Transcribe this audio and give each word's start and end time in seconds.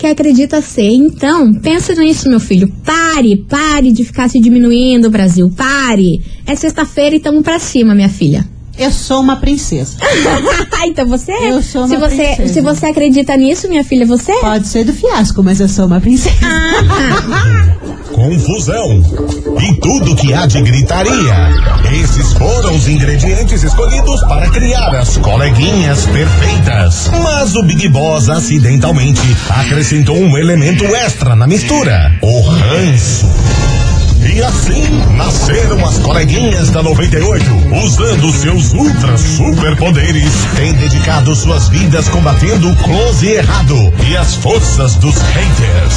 que 0.00 0.06
acredita 0.06 0.62
ser. 0.62 0.90
Então, 0.90 1.52
pensa 1.52 1.94
nisso, 1.94 2.28
meu 2.28 2.40
filho. 2.40 2.72
Pare, 2.82 3.36
pare 3.46 3.92
de 3.92 4.02
ficar 4.02 4.30
se 4.30 4.40
diminuindo, 4.40 5.10
Brasil. 5.10 5.50
Pare. 5.54 6.22
É 6.46 6.54
sexta-feira 6.54 7.16
e 7.16 7.20
tamo 7.20 7.42
pra 7.42 7.58
cima, 7.58 7.94
minha 7.94 8.08
filha. 8.08 8.48
Eu 8.80 8.90
sou 8.90 9.20
uma 9.20 9.36
princesa. 9.36 9.98
então 10.86 11.06
você 11.06 11.30
é. 11.32 11.50
Eu 11.50 11.62
sou 11.62 11.82
uma 11.82 11.88
se 11.88 11.96
você, 11.98 12.16
princesa. 12.16 12.54
Se 12.54 12.60
você 12.62 12.86
acredita 12.86 13.36
nisso, 13.36 13.68
minha 13.68 13.84
filha, 13.84 14.06
você 14.06 14.32
é. 14.32 14.40
Pode 14.40 14.66
ser 14.68 14.84
do 14.84 14.94
fiasco, 14.94 15.42
mas 15.42 15.60
eu 15.60 15.68
sou 15.68 15.84
uma 15.84 16.00
princesa. 16.00 16.34
Ah, 16.42 17.76
confusão 18.10 19.02
e 19.60 19.74
tudo 19.80 20.16
que 20.16 20.32
há 20.32 20.46
de 20.46 20.62
gritaria. 20.62 21.50
Esses 21.92 22.32
foram 22.32 22.74
os 22.74 22.88
ingredientes 22.88 23.62
escolhidos 23.62 24.22
para 24.22 24.48
criar 24.48 24.94
as 24.94 25.18
coleguinhas 25.18 26.06
perfeitas. 26.06 27.10
Mas 27.22 27.54
o 27.56 27.62
Big 27.62 27.86
Boss 27.88 28.30
acidentalmente 28.30 29.20
acrescentou 29.50 30.16
um 30.16 30.38
elemento 30.38 30.86
extra 30.86 31.36
na 31.36 31.46
mistura: 31.46 32.18
o 32.22 32.40
ranço. 32.40 33.28
E 34.22 34.42
assim 34.42 34.84
nasceram 35.16 35.84
as 35.86 35.98
coleguinhas 35.98 36.70
da 36.70 36.82
98, 36.82 37.44
usando 37.84 38.30
seus 38.32 38.72
ultra 38.74 39.16
superpoderes, 39.16 40.32
têm 40.56 40.72
dedicado 40.74 41.34
suas 41.34 41.68
vidas 41.68 42.08
combatendo 42.08 42.70
o 42.70 42.76
close 42.76 43.26
e 43.26 43.32
errado 43.32 43.76
e 44.08 44.16
as 44.16 44.34
forças 44.36 44.94
dos 44.96 45.16
haters. 45.16 45.94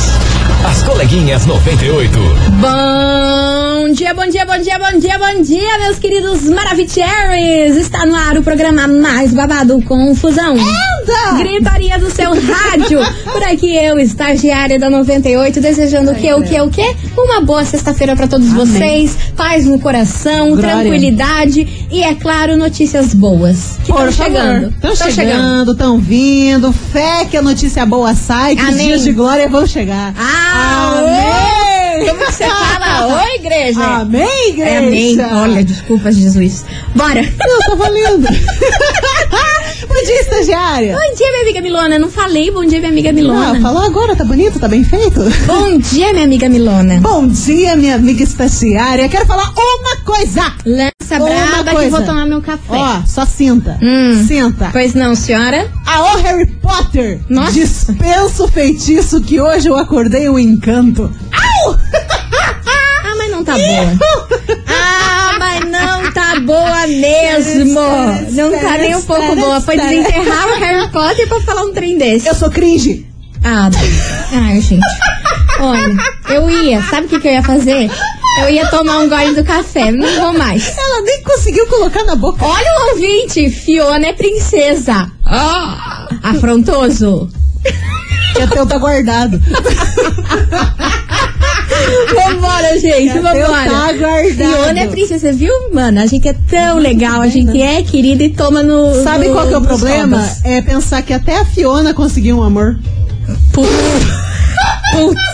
As 0.65 0.83
coleguinhas 0.83 1.45
98. 1.45 2.19
Bom 2.61 3.91
dia, 3.93 4.13
bom 4.13 4.27
dia, 4.27 4.45
bom 4.45 4.57
dia, 4.57 4.79
bom 4.79 4.97
dia, 4.97 5.19
bom 5.19 5.41
dia, 5.41 5.79
meus 5.79 5.99
queridos 5.99 6.43
Maravicheries! 6.43 7.75
Está 7.75 8.05
no 8.05 8.15
ar 8.15 8.37
o 8.37 8.43
programa 8.43 8.87
mais 8.87 9.33
babado 9.33 9.81
Confusão. 9.83 10.53
Anda! 10.53 11.37
Gritaria 11.37 11.99
do 11.99 12.09
seu 12.09 12.31
rádio. 12.31 12.99
Por 13.31 13.43
aqui 13.43 13.75
eu, 13.75 13.99
estagiária 13.99 14.79
da 14.79 14.89
98, 14.89 15.59
desejando 15.59 16.11
o 16.11 16.15
quê, 16.15 16.33
o 16.33 16.41
quê, 16.41 16.61
o 16.61 16.69
quê? 16.69 16.95
Uma 17.17 17.41
boa 17.41 17.65
sexta-feira 17.65 18.12
para 18.15 18.27
todos 18.27 18.47
Amém. 18.51 18.65
vocês, 18.65 19.17
paz 19.35 19.65
no 19.65 19.79
coração, 19.79 20.49
Glória. 20.55 20.69
tranquilidade 20.81 21.87
e, 21.91 22.03
é 22.03 22.13
claro, 22.15 22.57
notícias 22.57 23.13
boas. 23.13 23.77
Que 23.83 23.91
estão 23.91 24.11
chegando. 24.11 24.67
Estão 24.69 24.95
Tão 24.95 25.11
chegando, 25.11 25.71
estão 25.73 25.99
vindo. 25.99 26.71
Fé 26.73 27.25
que 27.25 27.37
a 27.37 27.41
notícia 27.41 27.85
boa 27.85 28.13
sai, 28.15 28.55
que 28.55 28.61
os 28.61 28.69
Amém. 28.69 28.87
dias 28.87 29.03
de 29.03 29.11
glória 29.13 29.47
vão 29.47 29.65
chegar. 29.67 30.13
Ah, 30.17 30.99
Amém. 30.99 32.07
Como 32.09 32.19
você 32.25 32.43
fala? 32.45 33.21
Oi, 33.23 33.35
igreja! 33.35 33.83
Amém, 33.83 34.49
igreja. 34.49 34.69
É, 34.71 34.77
amém. 34.79 35.17
Olha, 35.21 35.63
desculpa, 35.63 36.11
Jesus. 36.11 36.65
Bora. 36.95 37.21
Não, 37.21 37.59
tá 37.59 37.75
valendo. 37.75 38.27
Bom 39.87 39.95
dia, 40.05 40.21
estagiária. 40.21 40.93
Bom 40.95 41.15
dia, 41.15 41.29
minha 41.31 41.41
amiga 41.43 41.61
Milona. 41.61 41.99
Não 41.99 42.09
falei 42.09 42.49
bom 42.51 42.65
dia, 42.65 42.79
minha 42.79 42.91
amiga 42.91 43.09
Ah, 43.09 43.13
Milona. 43.13 43.61
falou 43.61 43.83
agora, 43.83 44.15
tá 44.15 44.23
bonito, 44.23 44.59
tá 44.59 44.67
bem 44.67 44.83
feito? 44.83 45.19
Bom 45.45 45.77
dia, 45.77 46.11
minha 46.13 46.25
amiga 46.25 46.47
Milona. 46.49 46.99
Bom 47.01 47.27
dia, 47.27 47.75
minha 47.75 47.95
amiga 47.95 48.23
estagiária. 48.23 49.07
Quero 49.09 49.25
falar 49.25 49.51
uma 49.55 49.97
coisa. 50.05 50.53
Lança 50.65 51.19
braba 51.23 51.69
que 51.69 51.75
coisa. 51.75 51.89
vou 51.97 52.05
tomar 52.05 52.25
meu 52.25 52.41
café. 52.41 52.63
Ó, 52.69 53.01
só 53.05 53.25
sinta. 53.25 53.77
Hum. 53.81 54.25
Sinta. 54.27 54.69
Pois 54.71 54.93
não, 54.93 55.15
senhora? 55.15 55.69
Aô, 55.85 56.17
Harry 56.17 56.45
Potter! 56.47 57.19
Nossa. 57.29 57.51
Dispensa 57.51 58.43
o 58.43 58.47
feitiço 58.47 59.21
que 59.21 59.39
hoje 59.41 59.67
eu 59.69 59.75
acordei 59.75 60.29
um 60.29 60.39
encanto. 60.39 61.11
Au! 61.65 61.77
Ah, 63.05 63.15
mas 63.17 63.29
não 63.31 63.43
tá 63.43 63.53
boa. 63.53 63.97
Ah, 64.67 65.22
tá 66.13 66.39
boa 66.39 66.87
mesmo. 66.87 67.81
Não 68.31 68.51
tá 68.51 68.77
nem 68.77 68.95
um 68.95 69.01
pouco 69.01 69.35
boa. 69.35 69.61
Foi 69.61 69.77
desenterrar 69.77 70.47
o 70.47 70.59
Harry 70.59 70.89
Potter 70.91 71.27
pra 71.27 71.41
falar 71.41 71.63
um 71.63 71.73
trem 71.73 71.97
desse. 71.97 72.27
Eu 72.27 72.35
sou 72.35 72.49
cringe. 72.49 73.05
Ah, 73.43 73.69
ai, 74.31 74.61
gente. 74.61 74.85
Olha, 75.59 75.95
eu 76.29 76.49
ia, 76.49 76.81
sabe 76.83 77.07
o 77.07 77.09
que, 77.09 77.19
que 77.19 77.27
eu 77.27 77.33
ia 77.33 77.43
fazer? 77.43 77.91
Eu 78.41 78.49
ia 78.49 78.65
tomar 78.67 78.99
um 78.99 79.09
gole 79.09 79.35
do 79.35 79.43
café, 79.43 79.91
não 79.91 80.07
vou 80.19 80.33
mais. 80.33 80.75
Ela 80.77 81.01
nem 81.01 81.21
conseguiu 81.23 81.67
colocar 81.67 82.03
na 82.03 82.15
boca. 82.15 82.43
Olha 82.43 82.71
o 82.71 82.89
ouvinte, 82.91 83.49
Fiona 83.49 84.07
é 84.07 84.13
princesa. 84.13 85.11
Ah, 85.25 86.07
afrontoso. 86.23 87.29
Que 88.33 88.41
até 88.41 88.59
eu 88.59 88.65
tá 88.65 88.77
guardado. 88.77 89.39
Vambora, 92.13 92.79
gente, 92.79 93.13
vambora. 93.19 93.69
tá 93.69 93.93
guardado. 93.93 94.53
Fiona 94.63 94.79
é 94.79 94.87
princesa, 94.87 95.31
viu, 95.33 95.53
mano? 95.73 95.99
A 96.01 96.05
gente 96.05 96.27
é 96.27 96.35
tão 96.49 96.77
legal, 96.77 97.21
a 97.21 97.27
gente 97.27 97.61
é 97.61 97.81
querida 97.83 98.23
e 98.23 98.29
toma 98.29 98.61
no. 98.63 99.03
Sabe 99.03 99.27
no- 99.27 99.33
qual 99.33 99.47
que 99.47 99.53
é 99.53 99.57
o 99.57 99.61
problema? 99.61 100.29
É 100.43 100.61
pensar 100.61 101.01
que 101.01 101.13
até 101.13 101.37
a 101.39 101.45
Fiona 101.45 101.93
conseguiu 101.93 102.37
um 102.39 102.43
amor. 102.43 102.77
Putz. 103.51 103.69
Putz. 104.93 105.32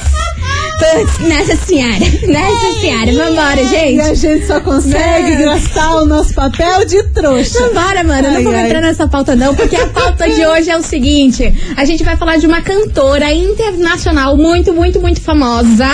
Putz, 0.80 1.20
Nessa 1.28 1.56
senhora. 1.58 2.00
Nessa 2.28 2.80
senhora. 2.80 3.12
Vambora, 3.12 3.62
E 3.62 3.66
a 3.66 3.68
gente. 4.06 4.16
gente 4.16 4.48
só 4.48 4.60
consegue 4.62 5.44
gastar 5.44 5.96
o 5.98 6.06
nosso 6.06 6.34
papel 6.34 6.86
de 6.86 7.04
trouxa. 7.10 7.60
Vambora, 7.68 8.04
mano. 8.04 8.28
Eu 8.28 8.32
não 8.32 8.38
Ai, 8.38 8.44
vou 8.44 8.54
ai. 8.56 8.66
entrar 8.68 8.82
nessa 8.82 9.08
pauta, 9.08 9.36
não, 9.36 9.54
porque 9.56 9.76
a 9.76 9.88
pauta 9.88 10.30
de 10.30 10.44
hoje 10.48 10.70
é 10.70 10.78
o 10.78 10.82
seguinte: 10.82 11.54
a 11.76 11.84
gente 11.86 12.04
vai 12.04 12.16
falar 12.18 12.38
de 12.38 12.48
uma 12.48 12.62
cantora 12.62 13.32
internacional 13.34 14.38
muito, 14.38 14.74
muito, 14.74 15.00
muito 15.02 15.22
famosa. 15.22 15.88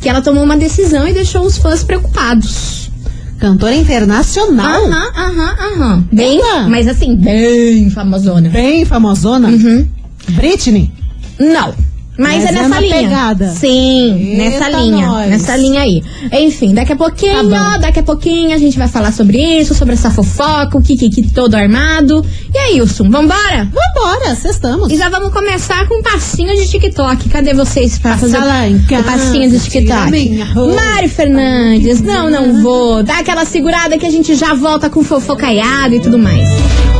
Que 0.00 0.08
ela 0.08 0.20
tomou 0.20 0.42
uma 0.44 0.56
decisão 0.56 1.06
e 1.08 1.12
deixou 1.14 1.42
os 1.46 1.56
fãs 1.56 1.82
preocupados. 1.84 2.90
Cantora 3.38 3.74
internacional. 3.74 4.84
Aham, 4.86 5.12
aham, 5.16 5.56
aham. 5.60 6.04
Bem, 6.12 6.38
Opa. 6.40 6.68
mas 6.68 6.86
assim, 6.88 7.16
bem 7.16 7.88
famosona. 7.90 8.48
Bem 8.50 8.84
famosona. 8.84 9.48
Uhum. 9.48 9.86
Britney. 10.30 10.90
Não. 11.38 11.74
Mas, 12.16 12.44
Mas 12.44 12.44
é 12.44 12.48
é 12.48 12.52
nessa 12.52 12.68
na 12.68 12.80
linha. 12.80 12.94
pegada. 12.96 13.48
Sim, 13.48 14.14
Eita, 14.14 14.36
nessa 14.60 14.68
linha. 14.70 15.06
nós. 15.06 15.30
Nessa 15.30 15.56
linha 15.56 15.80
aí. 15.82 16.02
Enfim, 16.32 16.72
daqui 16.72 16.92
a 16.92 16.96
pouquinho, 16.96 17.50
Tá 17.50 17.78
daqui 17.78 17.98
a 17.98 18.02
pouquinho 18.02 18.54
a 18.54 18.58
gente 18.58 18.78
vai 18.78 18.86
falar 18.86 19.12
sobre 19.12 19.38
isso, 19.38 19.74
sobre 19.74 19.94
essa 19.94 20.10
fofoca, 20.10 20.78
o 20.78 20.82
Kiki 20.82 21.10
todo 21.32 21.54
armado. 21.56 22.24
E 22.54 22.58
aí, 22.58 22.80
Wilson, 22.80 23.10
vambora? 23.10 23.68
Vambora, 23.72 24.34
cestamos. 24.36 24.92
E 24.92 24.96
já 24.96 25.08
vamos 25.08 25.32
começar 25.32 25.88
com 25.88 25.98
um 25.98 26.02
passinho 26.02 26.54
de 26.54 26.68
TikTok. 26.68 27.28
Cadê 27.28 27.52
vocês 27.52 27.98
pra 27.98 28.16
fazer 28.16 28.38
lá 28.38 28.68
em 28.68 28.76
o 28.76 28.86
casa, 28.86 29.02
passinho 29.02 29.50
de 29.50 29.58
TikTok? 29.58 30.44
Mari 30.54 31.08
Fernandes, 31.08 32.00
não, 32.00 32.30
não 32.30 32.62
vou. 32.62 33.02
Dá 33.02 33.18
aquela 33.18 33.44
segurada 33.44 33.98
que 33.98 34.06
a 34.06 34.10
gente 34.10 34.34
já 34.36 34.54
volta 34.54 34.88
com 34.88 35.02
fofocaiado 35.02 35.94
e 35.96 36.00
tudo 36.00 36.18
mais. 36.18 36.48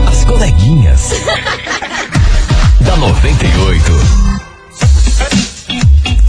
As 0.08 0.24
coleguinhas. 0.24 1.10
da 2.80 2.96
98. 2.96 4.03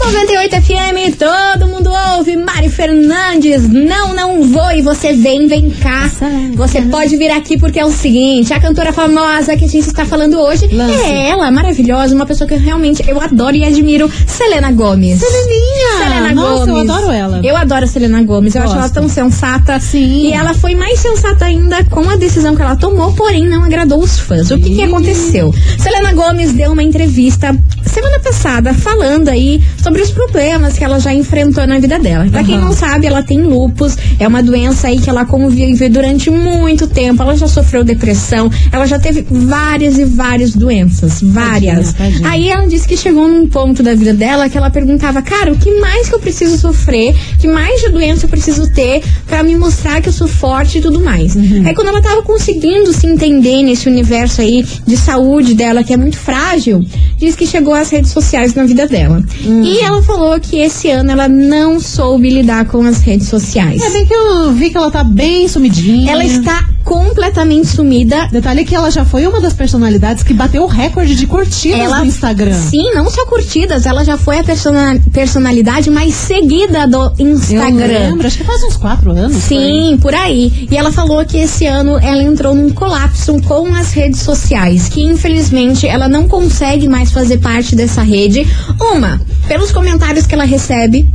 98 0.06 0.62
FM, 0.62 1.16
todo 1.18 1.66
mundo 1.66 1.90
ouve. 2.16 2.36
Mari 2.36 2.68
Fernandes, 2.68 3.68
não, 3.68 4.14
não 4.14 4.42
vou. 4.44 4.70
E 4.70 4.80
você 4.80 5.12
vem, 5.12 5.48
vem 5.48 5.68
cá. 5.70 6.08
Você 6.54 6.80
pode 6.82 7.16
vir 7.16 7.30
aqui 7.30 7.58
porque 7.58 7.80
é 7.80 7.84
o 7.84 7.90
seguinte: 7.90 8.54
a 8.54 8.60
cantora 8.60 8.92
famosa 8.92 9.56
que 9.56 9.64
a 9.64 9.68
gente 9.68 9.88
está 9.88 10.04
falando 10.04 10.38
hoje 10.38 10.68
Lance. 10.68 11.02
é 11.02 11.30
ela, 11.30 11.50
maravilhosa, 11.50 12.14
uma 12.14 12.24
pessoa 12.24 12.46
que 12.46 12.54
realmente 12.54 13.02
eu 13.08 13.20
adoro 13.20 13.56
e 13.56 13.64
admiro, 13.64 14.08
Selena 14.26 14.70
Gomes. 14.70 15.18
Seleninha! 15.18 15.75
Selena 15.98 16.34
Nossa, 16.34 16.66
Gomes. 16.66 16.88
eu 16.88 16.94
adoro 16.94 17.12
ela. 17.12 17.40
Eu 17.42 17.56
adoro 17.56 17.84
a 17.84 17.88
Selena 17.88 18.22
Gomes. 18.22 18.54
Eu 18.54 18.62
acho 18.62 18.74
ela 18.74 18.88
tão 18.88 19.08
sensata. 19.08 19.78
Sim. 19.80 20.28
E 20.28 20.32
ela 20.32 20.54
foi 20.54 20.74
mais 20.74 20.98
sensata 20.98 21.44
ainda 21.44 21.82
com 21.84 22.08
a 22.08 22.16
decisão 22.16 22.54
que 22.54 22.62
ela 22.62 22.76
tomou, 22.76 23.12
porém 23.12 23.46
não 23.46 23.62
agradou 23.64 24.00
os 24.00 24.18
fãs. 24.18 24.50
O 24.50 24.58
que, 24.58 24.74
que 24.74 24.82
aconteceu? 24.82 25.54
Selena 25.78 26.12
Gomes 26.12 26.52
deu 26.52 26.72
uma 26.72 26.82
entrevista 26.82 27.56
semana 27.84 28.20
passada 28.20 28.74
falando 28.74 29.28
aí 29.28 29.62
sobre 29.82 30.02
os 30.02 30.10
problemas 30.10 30.76
que 30.76 30.84
ela 30.84 30.98
já 31.00 31.14
enfrentou 31.14 31.66
na 31.66 31.78
vida 31.78 31.98
dela. 31.98 32.26
Pra 32.30 32.44
quem 32.44 32.56
Aham. 32.56 32.66
não 32.66 32.72
sabe, 32.72 33.06
ela 33.06 33.22
tem 33.22 33.42
lupus. 33.42 33.96
É 34.18 34.28
uma 34.28 34.42
doença 34.42 34.88
aí 34.88 34.98
que 34.98 35.08
ela 35.08 35.24
convive 35.24 35.88
durante 35.88 36.30
muito 36.30 36.86
tempo. 36.86 37.22
Ela 37.22 37.36
já 37.36 37.48
sofreu 37.48 37.82
depressão. 37.84 38.50
Ela 38.70 38.86
já 38.86 38.98
teve 38.98 39.26
várias 39.30 39.98
e 39.98 40.04
várias 40.04 40.52
doenças. 40.54 41.20
Várias. 41.22 41.92
Tadinha, 41.92 42.12
tadinha. 42.12 42.30
Aí 42.30 42.48
ela 42.50 42.66
disse 42.66 42.86
que 42.86 42.96
chegou 42.96 43.26
num 43.28 43.48
ponto 43.48 43.82
da 43.82 43.94
vida 43.94 44.12
dela 44.12 44.48
que 44.48 44.58
ela 44.58 44.68
perguntava, 44.70 45.22
cara, 45.22 45.52
o 45.52 45.56
que 45.56 45.72
mais 45.80 45.85
que 46.08 46.14
eu 46.14 46.18
preciso 46.20 46.56
sofrer? 46.58 47.14
Que 47.40 47.48
mais 47.48 47.80
de 47.80 47.88
doença 47.88 48.26
eu 48.26 48.30
preciso 48.30 48.70
ter 48.72 49.02
pra 49.26 49.42
me 49.42 49.56
mostrar 49.56 50.00
que 50.00 50.08
eu 50.08 50.12
sou 50.12 50.28
forte 50.28 50.78
e 50.78 50.80
tudo 50.80 51.00
mais? 51.00 51.36
Aí 51.36 51.74
quando 51.74 51.88
ela 51.88 52.00
tava 52.02 52.22
conseguindo 52.22 52.92
se 52.92 53.06
entender 53.06 53.62
nesse 53.62 53.88
universo 53.88 54.40
aí 54.40 54.64
de 54.86 54.96
saúde 54.96 55.54
dela, 55.54 55.82
que 55.82 55.92
é 55.92 55.96
muito 55.96 56.16
frágil, 56.18 56.84
diz 57.18 57.34
que 57.34 57.46
chegou 57.46 57.74
às 57.74 57.90
redes 57.90 58.10
sociais 58.10 58.54
na 58.54 58.64
vida 58.64 58.86
dela. 58.86 59.22
E 59.44 59.78
ela 59.80 60.02
falou 60.02 60.38
que 60.40 60.58
esse 60.58 60.90
ano 60.90 61.10
ela 61.10 61.28
não 61.28 61.80
soube 61.80 62.28
lidar 62.30 62.66
com 62.66 62.82
as 62.82 63.00
redes 63.00 63.28
sociais. 63.28 63.82
É 63.82 63.90
bem 63.90 64.06
que 64.06 64.14
eu 64.14 64.52
vi 64.52 64.70
que 64.70 64.76
ela 64.76 64.90
tá 64.90 65.02
bem 65.02 65.48
sumidinha. 65.48 66.12
Ela 66.12 66.24
está 66.24 66.68
completamente 66.84 67.66
sumida. 67.66 68.28
Detalhe 68.30 68.64
que 68.64 68.72
ela 68.74 68.90
já 68.90 69.04
foi 69.04 69.26
uma 69.26 69.40
das 69.40 69.52
personalidades 69.52 70.22
que 70.22 70.32
bateu 70.32 70.62
o 70.62 70.66
recorde 70.68 71.16
de 71.16 71.26
curtidas 71.26 71.80
Ela, 71.80 71.98
no 71.98 72.06
Instagram. 72.06 72.54
Sim, 72.54 72.92
não 72.94 73.10
só 73.10 73.26
curtidas, 73.26 73.86
ela 73.86 74.04
já 74.04 74.16
foi 74.16 74.38
a 74.38 74.44
persona- 74.44 74.96
personalidade 75.12 75.75
mais 75.90 76.14
seguida 76.14 76.86
do 76.86 77.12
Eu 77.18 77.28
Instagram. 77.32 77.86
lembro, 78.08 78.26
acho 78.26 78.38
que 78.38 78.44
faz 78.44 78.62
uns 78.64 78.76
quatro 78.76 79.10
anos. 79.10 79.36
Sim, 79.36 79.98
por 80.00 80.14
aí. 80.14 80.66
E 80.70 80.76
ela 80.76 80.90
falou 80.92 81.24
que 81.24 81.36
esse 81.36 81.66
ano 81.66 81.98
ela 81.98 82.22
entrou 82.22 82.54
num 82.54 82.70
colapso 82.70 83.40
com 83.42 83.74
as 83.74 83.92
redes 83.92 84.20
sociais, 84.22 84.88
que 84.88 85.02
infelizmente 85.02 85.86
ela 85.86 86.08
não 86.08 86.26
consegue 86.28 86.88
mais 86.88 87.10
fazer 87.10 87.38
parte 87.38 87.74
dessa 87.76 88.02
rede. 88.02 88.46
Uma, 88.80 89.20
pelos 89.46 89.70
comentários 89.72 90.26
que 90.26 90.34
ela 90.34 90.44
recebe, 90.44 91.08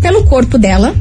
pelo 0.00 0.24
corpo 0.24 0.58
dela. 0.58 0.94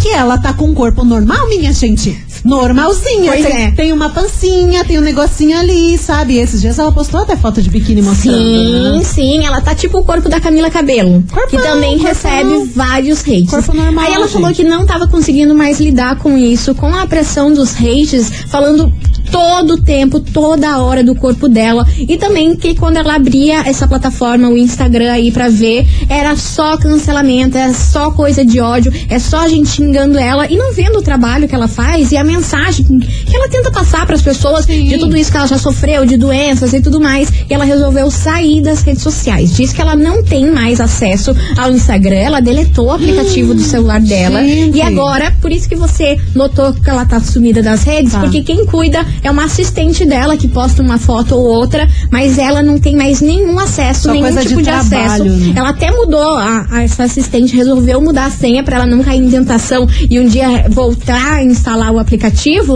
Que 0.00 0.08
ela 0.08 0.36
tá 0.36 0.52
com 0.52 0.64
um 0.64 0.74
corpo 0.74 1.04
normal, 1.04 1.48
minha 1.48 1.72
gente. 1.72 2.18
Normalzinha. 2.44 3.32
Pois 3.32 3.44
tem, 3.44 3.62
é. 3.64 3.70
tem 3.70 3.92
uma 3.92 4.10
pancinha, 4.10 4.84
tem 4.84 4.98
um 4.98 5.02
negocinho 5.02 5.58
ali, 5.58 5.96
sabe? 5.98 6.38
Esses 6.38 6.60
dias 6.60 6.78
ela 6.78 6.92
postou 6.92 7.20
até 7.20 7.36
foto 7.36 7.62
de 7.62 7.70
biquíni 7.70 8.02
mostrando. 8.02 8.36
Sim, 8.38 8.98
né? 8.98 9.04
sim, 9.04 9.46
ela 9.46 9.60
tá 9.60 9.74
tipo 9.74 9.98
o 9.98 10.04
corpo 10.04 10.28
da 10.28 10.40
Camila 10.40 10.70
Cabelo, 10.70 11.22
Corpão, 11.30 11.48
que 11.48 11.58
também 11.58 11.98
corpão. 11.98 12.08
recebe 12.08 12.70
vários 12.74 13.20
hates. 13.20 13.50
Corpo 13.50 13.74
normal, 13.74 14.04
Aí 14.04 14.14
ela 14.14 14.28
falou 14.28 14.48
gente. 14.48 14.56
que 14.58 14.64
não 14.64 14.84
tava 14.86 15.06
conseguindo 15.06 15.54
mais 15.54 15.80
lidar 15.80 16.16
com 16.16 16.36
isso, 16.36 16.74
com 16.74 16.94
a 16.94 17.06
pressão 17.06 17.52
dos 17.52 17.74
hates, 17.76 18.30
falando 18.48 18.92
todo 19.30 19.74
o 19.74 19.80
tempo, 19.80 20.20
toda 20.20 20.78
hora 20.78 21.02
do 21.02 21.14
corpo 21.14 21.48
dela. 21.48 21.86
E 21.98 22.16
também 22.18 22.54
que 22.54 22.74
quando 22.74 22.98
ela 22.98 23.14
abria 23.14 23.60
essa 23.66 23.88
plataforma, 23.88 24.48
o 24.48 24.58
Instagram 24.58 25.10
aí 25.12 25.32
pra 25.32 25.48
ver, 25.48 25.86
era 26.08 26.36
só 26.36 26.76
cancelamento, 26.76 27.56
é 27.56 27.72
só 27.72 28.10
coisa 28.10 28.44
de 28.44 28.60
ódio, 28.60 28.92
é 29.08 29.18
só 29.18 29.38
a 29.40 29.48
gente 29.48 29.70
xingando 29.70 30.18
ela 30.18 30.46
e 30.46 30.56
não 30.56 30.72
vendo 30.72 30.98
o 30.98 31.02
trabalho 31.02 31.48
que 31.48 31.54
ela 31.54 31.68
faz 31.68 32.12
e 32.12 32.16
a 32.16 32.24
mensagem 32.36 32.84
que 32.98 33.36
ela 33.36 33.48
tenta 33.48 33.70
passar 33.70 34.06
pras 34.06 34.22
pessoas 34.22 34.66
de 34.66 34.98
tudo 34.98 35.16
isso 35.16 35.30
que 35.30 35.36
ela 35.36 35.46
já 35.46 35.58
sofreu, 35.58 36.04
de 36.04 36.16
doenças 36.16 36.72
e 36.72 36.80
tudo 36.80 37.00
mais. 37.00 37.28
E 37.48 37.52
ela 37.54 37.64
resolveu 37.64 38.10
sair 38.10 38.60
das 38.62 38.82
redes 38.82 39.02
sociais. 39.02 39.54
Diz 39.56 39.72
que 39.72 39.80
ela 39.80 39.94
não 39.94 40.22
tem 40.22 40.50
mais 40.50 40.80
acesso 40.80 41.34
ao 41.56 41.70
Instagram, 41.70 42.16
ela 42.16 42.40
deletou 42.40 42.86
o 42.86 42.90
aplicativo 42.92 43.54
do 43.54 43.62
celular 43.62 44.00
dela. 44.00 44.42
gente. 44.42 44.76
E 44.78 44.82
agora, 44.82 45.34
por 45.40 45.50
isso 45.52 45.68
que 45.68 45.76
você 45.76 46.18
notou 46.34 46.72
que 46.72 46.88
ela 46.88 47.04
tá 47.04 47.20
sumida 47.20 47.62
das 47.62 47.82
redes, 47.82 48.12
Tá. 48.12 48.20
porque 48.20 48.42
quem 48.42 48.64
cuida 48.66 49.04
é 49.22 49.30
uma 49.30 49.44
assistente 49.44 50.04
dela 50.04 50.36
que 50.36 50.48
posta 50.48 50.82
uma 50.82 50.98
foto 50.98 51.34
ou 51.34 51.44
outra, 51.44 51.88
mas 52.10 52.38
ela 52.38 52.62
não 52.62 52.78
tem 52.78 52.96
mais 52.96 53.20
nenhum 53.20 53.58
acesso, 53.58 54.02
Só 54.04 54.12
nenhum 54.12 54.34
tipo 54.36 54.56
de 54.56 54.62
de, 54.64 54.70
acesso. 54.70 54.88
trabalho, 54.90 55.24
né? 55.36 55.52
Ela 55.56 55.68
até 55.70 55.90
mudou, 55.90 56.36
a, 56.36 56.66
a- 56.70 56.82
essa 56.82 57.04
assistente 57.04 57.54
resolveu 57.56 58.00
mudar 58.00 58.26
a 58.26 58.30
senha 58.30 58.62
pra 58.62 58.76
ela 58.76 58.86
não 58.86 59.02
cair 59.02 59.20
em 59.22 59.30
tentação 59.30 59.86
e 60.08 60.18
um 60.18 60.26
dia 60.26 60.66
voltar 60.70 61.34
a 61.34 61.44
instalar 61.44 61.90
o 61.92 61.98
aplicativo, 61.98 62.21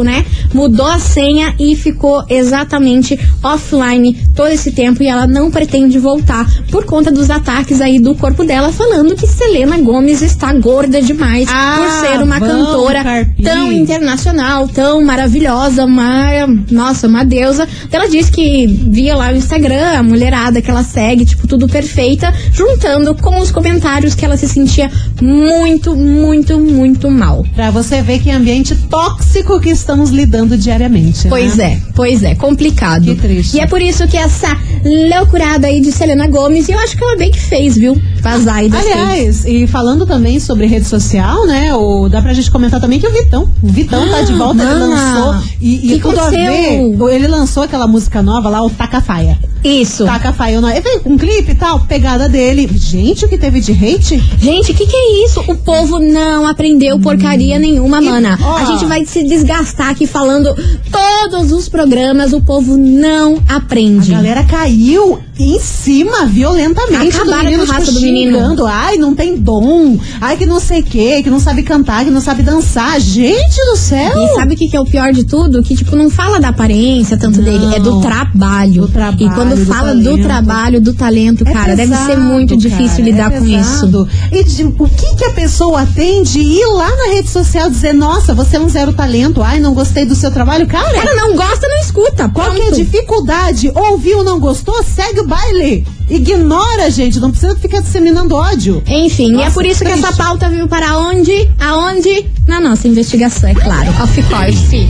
né? 0.02 0.24
Mudou 0.56 0.86
a 0.86 0.98
senha 0.98 1.54
e 1.60 1.76
ficou 1.76 2.24
exatamente 2.30 3.20
offline 3.42 4.14
todo 4.34 4.48
esse 4.48 4.72
tempo 4.72 5.02
e 5.02 5.06
ela 5.06 5.26
não 5.26 5.50
pretende 5.50 5.98
voltar 5.98 6.46
por 6.70 6.86
conta 6.86 7.12
dos 7.12 7.28
ataques 7.30 7.82
aí 7.82 7.98
do 7.98 8.14
corpo 8.14 8.42
dela, 8.42 8.72
falando 8.72 9.14
que 9.14 9.26
Selena 9.26 9.76
Gomes 9.76 10.22
está 10.22 10.54
gorda 10.54 11.02
demais 11.02 11.46
Ah, 11.52 11.76
por 11.76 12.08
ser 12.08 12.22
uma 12.22 12.38
vamos, 12.38 12.54
cantora 12.54 13.04
tão 13.42 13.70
internacional, 13.70 14.66
tão 14.66 15.04
maravilhosa, 15.04 15.84
uma, 15.84 16.46
nossa, 16.70 17.06
uma 17.06 17.22
deusa. 17.22 17.68
Ela 17.92 18.08
disse 18.08 18.32
que 18.32 18.66
via 18.66 19.14
lá 19.14 19.32
o 19.32 19.36
Instagram, 19.36 19.98
a 19.98 20.02
mulherada 20.02 20.62
que 20.62 20.70
ela 20.70 20.82
segue, 20.82 21.26
tipo, 21.26 21.46
tudo 21.46 21.68
perfeita, 21.68 22.32
juntando 22.50 23.14
com 23.14 23.38
os 23.40 23.50
comentários 23.50 24.14
que 24.14 24.24
ela 24.24 24.38
se 24.38 24.48
sentia 24.48 24.90
muito, 25.20 25.94
muito, 25.94 26.58
muito 26.58 27.10
mal. 27.10 27.44
Pra 27.54 27.70
você 27.70 28.00
ver 28.00 28.20
que 28.20 28.30
ambiente 28.30 28.74
tóxico 28.88 29.60
que 29.60 29.68
estamos 29.68 30.08
lidando 30.08 30.45
diariamente. 30.54 31.28
Pois 31.28 31.56
né? 31.56 31.64
é, 31.64 31.92
pois 31.94 32.22
é, 32.22 32.34
complicado. 32.34 33.04
Que 33.04 33.14
triste. 33.14 33.56
E 33.56 33.60
é 33.60 33.66
por 33.66 33.80
isso 33.80 34.06
que 34.06 34.16
essa 34.18 34.54
loucurada 34.84 35.66
aí 35.66 35.80
de 35.80 35.90
Selena 35.90 36.28
Gomes, 36.28 36.68
eu 36.68 36.78
acho 36.78 36.96
que 36.96 37.02
ela 37.02 37.16
bem 37.16 37.30
que 37.30 37.40
fez, 37.40 37.76
viu? 37.76 37.98
Vazar 38.20 38.56
aí. 38.56 38.70
Aliás, 38.72 39.46
e 39.46 39.66
falando 39.66 40.04
também 40.06 40.38
sobre 40.38 40.66
rede 40.66 40.86
social, 40.86 41.46
né? 41.46 41.74
O, 41.74 42.08
dá 42.08 42.20
pra 42.20 42.34
gente 42.34 42.50
comentar 42.50 42.80
também 42.80 43.00
que 43.00 43.06
o 43.06 43.12
Vitão. 43.12 43.50
O 43.62 43.68
Vitão 43.68 44.08
tá 44.08 44.22
de 44.22 44.32
volta, 44.34 44.62
ele 44.62 44.74
mana. 44.74 44.86
lançou. 44.86 45.50
E, 45.60 45.94
e 45.94 46.00
tudo 46.00 46.18
a 46.20 46.28
aconteceu? 46.28 46.96
ver. 46.98 47.14
Ele 47.14 47.28
lançou 47.28 47.62
aquela 47.62 47.86
música 47.86 48.22
nova 48.22 48.48
lá, 48.50 48.62
o 48.62 48.68
Taca 48.68 49.00
Faia. 49.00 49.38
Isso. 49.64 50.04
Taca 50.04 50.32
Faia. 50.32 50.56
Ele 50.56 50.80
veio 50.80 51.00
com 51.00 51.10
um 51.10 51.18
clipe 51.18 51.52
e 51.52 51.54
tal, 51.54 51.80
pegada 51.80 52.28
dele. 52.28 52.68
Gente, 52.74 53.24
o 53.24 53.28
que 53.28 53.36
teve 53.38 53.60
de 53.60 53.72
hate? 53.72 54.18
Gente, 54.40 54.72
o 54.72 54.74
que, 54.74 54.86
que 54.86 54.96
é 54.96 55.24
isso? 55.24 55.40
O 55.46 55.56
povo 55.56 55.98
não 55.98 56.46
aprendeu 56.46 56.98
porcaria 57.00 57.58
nenhuma, 57.58 58.00
E, 58.00 58.04
mana. 58.04 58.38
A 58.58 58.64
gente 58.64 58.84
vai 58.84 59.04
se 59.04 59.22
desgastar 59.24 59.90
aqui 59.90 60.06
falando 60.06 60.54
todos 60.90 61.52
os 61.52 61.68
programas, 61.68 62.32
o 62.32 62.40
povo 62.40 62.76
não 62.76 63.42
aprende. 63.48 64.12
A 64.12 64.16
galera 64.16 64.44
caiu 64.44 65.18
em 65.38 65.58
cima 65.60 66.24
violentamente 66.26 67.16
Acabaram 67.16 67.42
do 67.42 67.50
menino, 67.50 67.66
com 67.66 67.70
a 67.70 67.74
raça 67.74 67.86
tipo, 67.86 67.98
do 67.98 68.00
menino. 68.06 68.38
xingando. 68.38 68.66
Ai, 68.66 68.96
não 68.96 69.14
tem 69.14 69.36
dom. 69.36 69.98
Ai, 70.20 70.36
que 70.36 70.46
não 70.46 70.58
sei 70.60 70.80
o 70.80 70.84
que, 70.84 71.22
que 71.22 71.30
não 71.30 71.40
sabe 71.40 71.62
cantar, 71.62 72.04
que 72.04 72.10
não 72.10 72.20
sabe 72.20 72.42
dançar. 72.42 72.98
Gente 73.00 73.56
do 73.70 73.76
céu! 73.76 74.12
E 74.16 74.34
sabe 74.34 74.54
o 74.54 74.56
que, 74.56 74.68
que 74.68 74.76
é 74.76 74.80
o 74.80 74.84
pior 74.86 75.12
de 75.12 75.24
tudo? 75.24 75.62
Que, 75.62 75.74
tipo, 75.74 75.94
não 75.96 76.08
fala 76.08 76.40
da 76.40 76.48
aparência 76.48 77.16
tanto 77.16 77.38
Não. 77.42 77.44
dele, 77.44 77.74
é 77.74 77.80
do 77.80 78.00
trabalho. 78.00 78.82
Do 78.82 78.88
trabalho, 78.88 79.16
quando 79.48 79.64
do 79.64 79.66
fala 79.72 79.94
do 79.94 80.02
talento. 80.04 80.22
trabalho, 80.22 80.80
do 80.80 80.94
talento, 80.94 81.44
É 81.46 81.52
cara, 81.52 81.76
deve 81.76 81.94
ser 81.94 82.06
pesado, 82.06 82.20
muito 82.20 82.56
difícil 82.56 82.88
cara, 82.98 83.02
lidar 83.02 83.32
é 83.32 83.38
com 83.38 83.46
isso. 83.46 83.70
pesado. 83.80 84.08
E 84.32 84.44
de- 84.44 84.64
o 84.64 84.88
que 84.88 85.14
que 85.16 85.24
a 85.24 85.30
pessoa 85.30 85.86
tem 85.94 86.22
de 86.22 86.38
ir 86.40 86.66
lá 86.66 86.88
na 86.96 87.14
rede 87.14 87.28
social 87.28 87.68
dizer, 87.70 87.92
nossa, 87.94 88.34
você 88.34 88.56
é 88.56 88.60
um 88.60 88.68
zero 88.68 88.92
talento, 88.92 89.42
ai, 89.42 89.58
não 89.60 89.74
gostei 89.74 90.04
do 90.04 90.14
seu 90.14 90.30
trabalho? 90.30 90.66
Cara, 90.66 90.92
Cara, 90.92 91.14
não 91.16 91.34
gosta, 91.36 91.66
não 91.68 91.80
escuta. 91.80 92.28
qual 92.28 92.50
que 92.52 92.60
é 92.62 92.68
a 92.68 92.72
dificuldade? 92.72 93.70
Ouviu, 93.74 94.22
não 94.24 94.38
gostou? 94.40 94.82
Segue 94.82 95.20
o 95.20 95.26
baile. 95.26 95.86
Ignora, 96.08 96.88
gente, 96.90 97.18
não 97.18 97.30
precisa 97.32 97.56
ficar 97.56 97.80
disseminando 97.80 98.34
ódio. 98.36 98.80
Enfim, 98.86 99.32
e 99.32 99.34
é 99.34 99.44
Nossa, 99.44 99.50
por 99.54 99.66
isso 99.66 99.84
que 99.84 99.90
essa 99.90 100.12
pauta 100.12 100.48
veio 100.48 100.68
para 100.68 100.96
onde? 100.98 101.48
Aonde? 101.58 102.26
Na 102.46 102.60
nossa 102.60 102.86
investigação, 102.86 103.50
é 103.50 103.54
claro. 103.54 103.90
Of 104.02 104.22
course. 104.22 104.88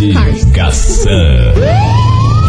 Investigação. 0.00 1.10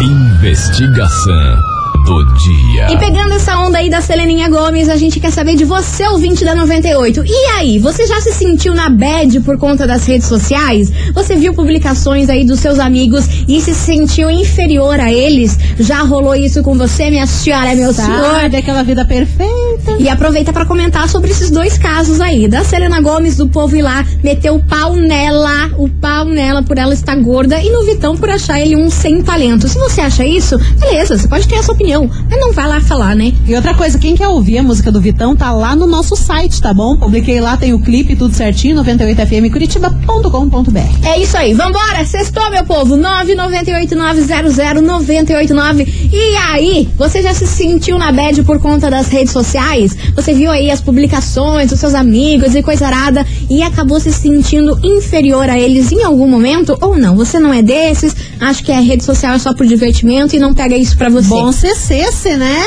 Investigação 0.01 1.74
do 2.05 2.23
dia. 2.35 2.91
E 2.91 2.97
pegando 2.97 3.33
essa 3.33 3.57
onda 3.57 3.79
aí 3.79 3.89
da 3.89 3.99
Seleninha 3.99 4.47
Gomes, 4.47 4.89
a 4.89 4.95
gente 4.95 5.19
quer 5.19 5.31
saber 5.31 5.55
de 5.55 5.65
você, 5.65 6.07
ouvinte 6.07 6.45
da 6.45 6.53
98. 6.53 7.23
E 7.25 7.45
aí, 7.57 7.79
você 7.79 8.05
já 8.05 8.21
se 8.21 8.31
sentiu 8.31 8.73
na 8.75 8.89
bad 8.89 9.39
por 9.41 9.57
conta 9.57 9.87
das 9.87 10.05
redes 10.05 10.27
sociais? 10.27 10.91
Você 11.13 11.35
viu 11.35 11.53
publicações 11.53 12.29
aí 12.29 12.45
dos 12.45 12.59
seus 12.59 12.77
amigos 12.79 13.27
e 13.47 13.59
se 13.59 13.73
sentiu 13.73 14.29
inferior 14.29 14.99
a 14.99 15.11
eles? 15.11 15.57
Já 15.79 16.03
rolou 16.03 16.35
isso 16.35 16.61
com 16.61 16.77
você, 16.77 17.09
minha 17.09 17.25
senhora, 17.25 17.75
meu 17.75 17.91
senhor? 17.91 18.41
Sabe 18.41 18.57
aquela 18.57 18.83
vida 18.83 19.03
perfeita? 19.03 19.95
E 19.99 20.07
aproveita 20.07 20.53
pra 20.53 20.65
comentar 20.65 21.09
sobre 21.09 21.31
esses 21.31 21.49
dois 21.49 21.77
casos 21.77 22.21
aí. 22.21 22.47
Da 22.47 22.63
Selena 22.63 23.01
Gomes, 23.01 23.35
do 23.37 23.47
povo 23.47 23.75
ir 23.75 23.81
lá, 23.81 24.05
meter 24.23 24.51
o 24.51 24.59
pau 24.59 24.95
nela, 24.95 25.71
o 25.77 25.89
pau 25.89 26.25
nela 26.25 26.61
por 26.61 26.77
ela 26.77 26.93
estar 26.93 27.15
gorda, 27.15 27.59
e 27.59 27.71
no 27.71 27.83
Vitão 27.83 28.15
por 28.15 28.29
achar 28.29 28.59
ele 28.59 28.75
um 28.75 28.89
sem 28.89 29.23
talento. 29.23 29.67
Se 29.67 29.79
você 29.79 30.01
acha 30.01 30.25
isso, 30.25 30.57
beleza, 30.79 31.17
você 31.17 31.27
pode 31.27 31.47
ter 31.47 31.55
essa 31.55 31.71
opinião, 31.71 31.94
mas 32.03 32.39
não 32.39 32.51
vai 32.51 32.67
lá 32.67 32.81
falar, 32.81 33.15
né? 33.15 33.31
E 33.47 33.55
outra 33.55 33.73
coisa, 33.73 33.97
quem 33.97 34.15
quer 34.15 34.27
ouvir 34.27 34.57
a 34.57 34.63
música 34.63 34.91
do 34.91 34.99
Vitão, 34.99 35.33
tá 35.35 35.51
lá 35.51 35.75
no 35.75 35.87
nosso 35.87 36.15
site, 36.15 36.61
tá 36.61 36.73
bom? 36.73 36.97
Publiquei 36.97 37.39
lá, 37.39 37.55
tem 37.57 37.73
o 37.73 37.79
clipe, 37.79 38.15
tudo 38.15 38.33
certinho, 38.33 38.83
98fmcuritiba.com.br. 38.83 41.07
É 41.07 41.19
isso 41.19 41.37
aí, 41.37 41.53
vambora! 41.53 42.03
Sextou, 42.05 42.49
meu 42.49 42.65
povo! 42.65 42.97
998900989. 42.97 45.87
E 46.11 46.35
aí, 46.35 46.89
você 46.97 47.21
já 47.21 47.33
se 47.33 47.47
sentiu 47.47 47.97
na 47.97 48.11
bad 48.11 48.43
por 48.43 48.59
conta 48.59 48.89
das 48.89 49.07
redes 49.07 49.31
sociais? 49.31 49.95
Você 50.15 50.33
viu 50.33 50.51
aí 50.51 50.71
as 50.71 50.81
publicações 50.81 51.69
dos 51.69 51.79
seus 51.79 51.93
amigos 51.93 52.55
e 52.55 52.63
coisa 52.63 52.87
arada 52.87 53.25
e 53.49 53.61
acabou 53.61 53.99
se 53.99 54.11
sentindo 54.11 54.79
inferior 54.83 55.49
a 55.49 55.59
eles 55.59 55.91
em 55.91 56.03
algum 56.03 56.27
momento? 56.27 56.77
Ou 56.81 56.97
não? 56.97 57.15
Você 57.15 57.39
não 57.39 57.53
é 57.53 57.61
desses? 57.61 58.15
Acha 58.39 58.63
que 58.63 58.71
a 58.71 58.79
rede 58.79 59.03
social 59.03 59.33
é 59.33 59.39
só 59.39 59.53
por 59.53 59.65
divertimento 59.65 60.35
e 60.35 60.39
não 60.39 60.53
pega 60.53 60.77
isso 60.77 60.97
pra 60.97 61.09
você? 61.09 61.29
Bom 61.29 61.51
cecesse, 61.85 62.35
né? 62.35 62.63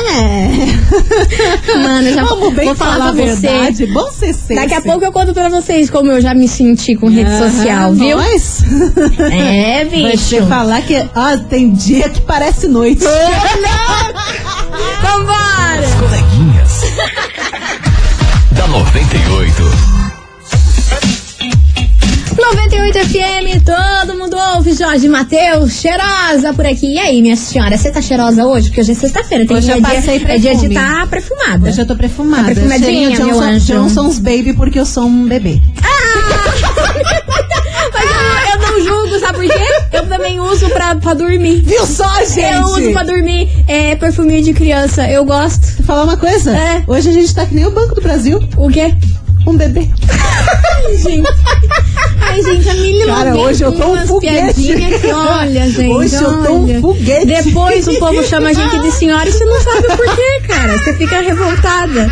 Mano, 1.83 2.09
eu 2.09 2.15
já 2.15 2.25
Vamos 2.25 2.55
bem 2.55 2.67
vou 2.67 2.75
falar 2.77 3.09
a 3.11 3.13
pra 3.13 3.27
você. 3.27 3.49
verdade. 3.49 3.87
Bom 3.87 4.11
cecesse. 4.11 4.55
Daqui 4.55 4.75
a 4.75 4.81
pouco 4.81 5.05
eu 5.05 5.13
conto 5.13 5.35
pra 5.35 5.49
vocês 5.49 5.91
como 5.91 6.11
eu 6.13 6.21
já 6.21 6.35
me 6.35 6.47
senti 6.47 6.95
com 6.95 7.09
rede 7.09 7.31
social, 7.37 7.93
viu? 7.93 8.17
Nós? 8.17 8.63
É, 9.33 9.85
Vai 9.91 10.13
bicho. 10.13 10.29
te 10.29 10.43
falar 10.43 10.83
que 10.83 10.95
ó, 11.15 11.37
tem 11.49 11.73
dia 11.73 12.09
que 12.09 12.21
parece 12.23 12.69
noite. 12.69 13.05
Vambora! 15.03 15.89
Coleguinhas. 15.99 16.83
da 18.53 18.67
98. 18.69 19.98
98 22.49 22.99
FM, 23.01 23.63
todo 23.63 24.17
mundo 24.17 24.35
ouve, 24.55 24.73
Jorge 24.73 25.07
Matheus, 25.07 25.73
cheirosa 25.73 26.55
por 26.55 26.65
aqui. 26.65 26.95
E 26.95 26.99
aí, 26.99 27.21
minha 27.21 27.37
senhora, 27.37 27.77
você 27.77 27.91
tá 27.91 28.01
cheirosa 28.01 28.47
hoje? 28.47 28.69
Porque 28.69 28.81
hoje 28.81 28.93
é 28.93 28.95
sexta-feira, 28.95 29.47
tem 29.47 29.55
Hoje 29.55 29.67
dia, 29.67 29.77
eu 29.77 29.83
passei 29.83 30.25
é 30.27 30.39
dia 30.39 30.55
de 30.55 30.67
estar 30.67 31.07
perfumada. 31.09 31.69
Hoje 31.69 31.79
eu 31.79 31.87
tô 31.87 31.95
perfumada. 31.95 32.45
Tá 32.45 32.55
perfumadinha, 32.55 33.11
Cheirinho 33.11 33.27
meu 33.27 33.39
anjo. 33.41 33.67
Johnson's 33.67 34.19
Baby 34.19 34.55
porque 34.55 34.81
eu 34.81 34.87
sou 34.87 35.05
um 35.05 35.27
bebê. 35.27 35.61
Mas 37.93 38.11
eu, 38.11 38.51
eu 38.51 38.59
não 38.61 38.81
julgo, 38.83 39.19
sabe 39.21 39.47
por 39.47 39.47
quê? 39.47 39.65
Eu 39.93 40.07
também 40.07 40.41
uso 40.41 40.71
pra, 40.71 40.95
pra 40.97 41.13
dormir. 41.13 41.63
Viu 41.67 41.87
só, 41.87 42.25
gente? 42.25 42.55
Eu 42.55 42.63
uso 42.63 42.93
pra 42.93 43.03
dormir 43.03 43.51
é, 43.67 43.95
perfuminho 43.95 44.43
de 44.43 44.55
criança. 44.55 45.07
Eu 45.09 45.25
gosto. 45.27 45.67
Vou 45.77 45.87
falar 45.87 46.05
uma 46.05 46.17
coisa? 46.17 46.57
É. 46.57 46.83
Hoje 46.87 47.11
a 47.11 47.13
gente 47.13 47.35
tá 47.35 47.45
que 47.45 47.55
nem 47.55 47.67
o 47.67 47.71
Banco 47.71 47.95
do 47.95 48.01
Brasil. 48.01 48.41
O 48.57 48.71
quê? 48.71 48.95
Um 49.49 49.57
bebê. 49.57 49.89
Ai, 50.85 50.97
gente. 50.99 51.29
Ai, 52.21 52.43
gente, 52.43 52.69
a 52.69 52.75
Mili 52.75 53.07
Cara, 53.07 53.35
hoje 53.35 53.65
eu 53.65 53.73
tô 53.73 53.95
um 53.95 54.07
foguete. 54.07 54.61
que, 55.01 55.13
olha, 55.13 55.71
gente. 55.71 55.89
Hoje 55.89 56.17
eu 56.17 56.43
tô 56.45 56.53
um 56.53 56.65
olha. 56.65 56.81
foguete. 56.83 57.27
Depois 57.27 57.89
o 57.89 57.99
povo 57.99 58.23
chama 58.25 58.51
a 58.51 58.53
gente 58.53 58.79
de 58.81 58.93
senhora 58.93 59.27
e 59.27 59.33
você 59.33 59.45
não 59.47 59.61
sabe 59.63 59.87
o 59.87 59.97
porquê, 59.97 60.41
cara. 60.47 60.77
Você 60.79 60.93
fica 60.95 61.21
revoltada. 61.23 62.11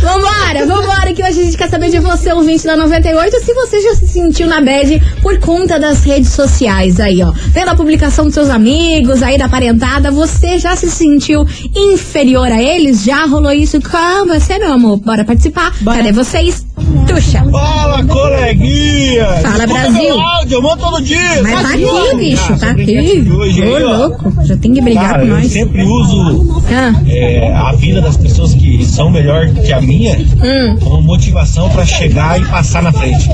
Vambora, 0.00 0.66
vambora, 0.66 1.12
que 1.12 1.22
hoje 1.22 1.40
a 1.40 1.44
gente 1.44 1.56
quer 1.58 1.68
saber 1.68 1.90
de 1.90 1.98
você, 1.98 2.32
ouvinte 2.32 2.64
da 2.64 2.76
98, 2.76 3.44
se 3.44 3.52
você 3.52 3.80
já 3.82 3.94
se 3.94 4.08
sentiu 4.08 4.46
na 4.46 4.60
bad 4.62 5.00
por 5.20 5.38
conta 5.38 5.78
das 5.78 6.02
redes 6.04 6.30
sociais 6.30 6.98
aí, 7.00 7.22
ó. 7.22 7.32
Vendo 7.52 7.68
a 7.68 7.74
publicação 7.74 8.24
dos 8.24 8.34
seus 8.34 8.48
amigos, 8.48 9.22
aí 9.22 9.36
da 9.36 9.48
parentada, 9.48 10.10
você 10.10 10.58
já 10.58 10.74
se 10.74 10.90
sentiu 10.90 11.46
inferior 11.76 12.50
a 12.50 12.62
eles? 12.62 13.04
Já 13.04 13.26
rolou 13.26 13.52
isso 13.52 13.78
com 13.82 14.26
você, 14.26 14.58
meu 14.58 14.72
amor? 14.72 14.96
Bora 14.98 15.24
participar. 15.24 15.74
Bora. 15.80 15.98
Cadê 15.98 16.12
vocês? 16.12 16.64
Tuxa. 17.06 17.44
Fala, 17.50 18.04
coleguinha! 18.04 19.26
Fala, 19.42 19.66
Brasil. 19.66 20.14
eu 20.50 20.62
mando 20.62 20.76
todo 20.82 21.02
dia! 21.02 21.18
Mas 21.42 21.62
tá 21.62 21.68
aqui, 21.74 22.16
bicho, 22.16 22.56
tá 22.58 22.70
aqui. 22.70 23.20
De 23.22 23.32
hoje 23.32 23.62
Ô, 23.62 23.96
louco, 23.96 24.32
já 24.44 24.56
tem 24.56 24.72
que 24.72 24.80
brigar 24.80 25.10
Cara, 25.10 25.20
com 25.22 25.26
eu 25.28 25.34
nós. 25.34 25.46
sempre 25.52 25.82
uso 25.82 26.62
Ah, 26.70 26.94
é, 27.08 27.52
a 27.54 27.72
vida 27.72 28.00
das 28.00 28.16
pessoas 28.16 28.54
que 28.54 28.84
são 28.84 29.10
melhor 29.10 29.48
que 29.48 29.72
a 29.72 29.80
minha 29.80 30.16
hum, 30.18 30.76
como 30.80 31.02
motivação 31.02 31.68
pra 31.70 31.84
chegar 31.84 32.40
e 32.40 32.44
passar 32.46 32.82
na 32.82 32.92
frente. 32.92 33.28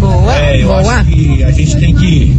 boa, 0.00 0.34
É, 0.36 0.62
eu 0.62 0.68
boa. 0.68 0.78
acho 0.80 1.04
que 1.06 1.44
a 1.44 1.50
gente 1.52 1.76
tem 1.76 1.94
que 1.94 2.36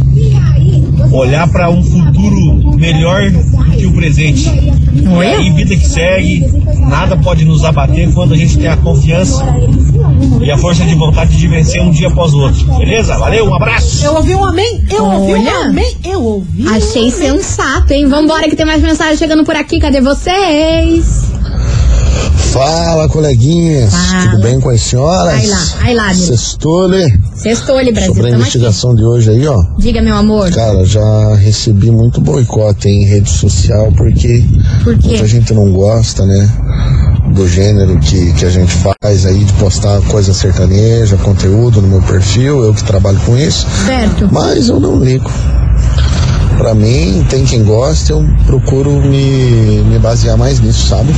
olhar 1.12 1.46
pra 1.48 1.70
um 1.70 1.82
futuro 1.82 2.76
melhor 2.76 3.30
do 3.30 3.40
que 3.76 3.86
o 3.86 3.92
presente. 3.92 4.48
E 4.48 5.06
Olha. 5.08 5.38
aí, 5.38 5.50
vida 5.50 5.76
que 5.76 5.86
segue, 5.86 6.44
nada 6.88 7.16
pode 7.16 7.44
nos 7.44 7.64
abater 7.64 8.12
quando 8.12 8.34
a 8.34 8.36
gente 8.36 8.58
tem 8.58 8.68
a 8.68 8.76
confiança 8.76 9.44
e 10.42 10.50
a 10.50 10.58
força 10.58 10.84
de 10.84 10.94
vontade 10.94 11.36
de 11.36 11.48
vencer 11.48 11.80
um 11.82 11.90
dia 11.90 12.08
após 12.08 12.32
o 12.34 12.38
outro. 12.40 12.64
Beleza? 12.78 13.16
Valeu, 13.18 13.46
um 13.46 13.54
abraço! 13.54 14.04
Eu 14.04 14.14
ouvi 14.16 14.34
um 14.34 14.44
amém, 14.44 14.84
eu 14.90 15.04
ouvi 15.04 15.32
Olha. 15.32 15.58
um 15.58 15.62
amém, 15.64 15.96
eu 16.04 16.22
ouvi. 16.22 16.64
um 16.66 16.68
Achei 16.70 17.02
amém. 17.02 17.10
sensato, 17.12 17.92
hein? 17.92 18.06
Vambora 18.06 18.48
que 18.48 18.56
tem 18.56 18.66
mais 18.66 18.82
mensagem 18.82 19.16
chegando 19.16 19.44
por 19.44 19.54
aqui. 19.56 19.78
Cadê 19.78 20.00
vocês? 20.00 21.29
Fala, 22.52 23.08
coleguinhas. 23.08 23.94
Fala. 23.94 24.30
Tudo 24.30 24.42
bem 24.42 24.60
com 24.60 24.70
as 24.70 24.80
senhoras? 24.82 25.34
Ai 25.34 25.46
lá, 25.46 25.66
ai 25.80 25.94
lá, 25.94 26.12
Nilo. 26.12 26.26
Sextole. 26.26 27.20
Sextou 27.34 27.76
ali, 27.78 27.92
Brasil. 27.92 28.12
Sobre 28.14 28.22
a 28.28 28.30
Tamo 28.32 28.42
aqui. 28.42 28.56
investigação 28.58 28.94
de 28.94 29.04
hoje 29.04 29.30
aí, 29.30 29.46
ó. 29.46 29.56
Diga, 29.78 30.02
meu 30.02 30.16
amor. 30.16 30.50
Cara, 30.50 30.84
já 30.84 31.34
recebi 31.36 31.90
muito 31.90 32.20
boicote 32.20 32.88
em 32.88 33.04
rede 33.04 33.30
social 33.30 33.92
porque 33.96 34.44
Por 34.82 34.96
muita 34.98 35.26
gente 35.26 35.54
não 35.54 35.70
gosta, 35.72 36.26
né? 36.26 36.50
Do 37.34 37.46
gênero 37.48 37.98
que, 38.00 38.32
que 38.32 38.44
a 38.44 38.50
gente 38.50 38.72
faz 38.72 39.24
aí 39.24 39.44
de 39.44 39.52
postar 39.54 40.00
coisa 40.08 40.34
sertaneja, 40.34 41.16
conteúdo 41.18 41.80
no 41.80 41.86
meu 41.86 42.02
perfil, 42.02 42.64
eu 42.64 42.74
que 42.74 42.82
trabalho 42.82 43.20
com 43.24 43.36
isso. 43.38 43.66
Certo. 43.86 44.28
Mas 44.32 44.68
eu 44.68 44.80
não 44.80 44.98
ligo. 44.98 45.30
Pra 46.60 46.74
mim, 46.74 47.24
tem 47.30 47.42
quem 47.46 47.64
gosta, 47.64 48.12
eu 48.12 48.22
procuro 48.44 48.90
me, 49.00 49.82
me 49.82 49.98
basear 49.98 50.36
mais 50.36 50.60
nisso, 50.60 50.88
sabe? 50.88 51.10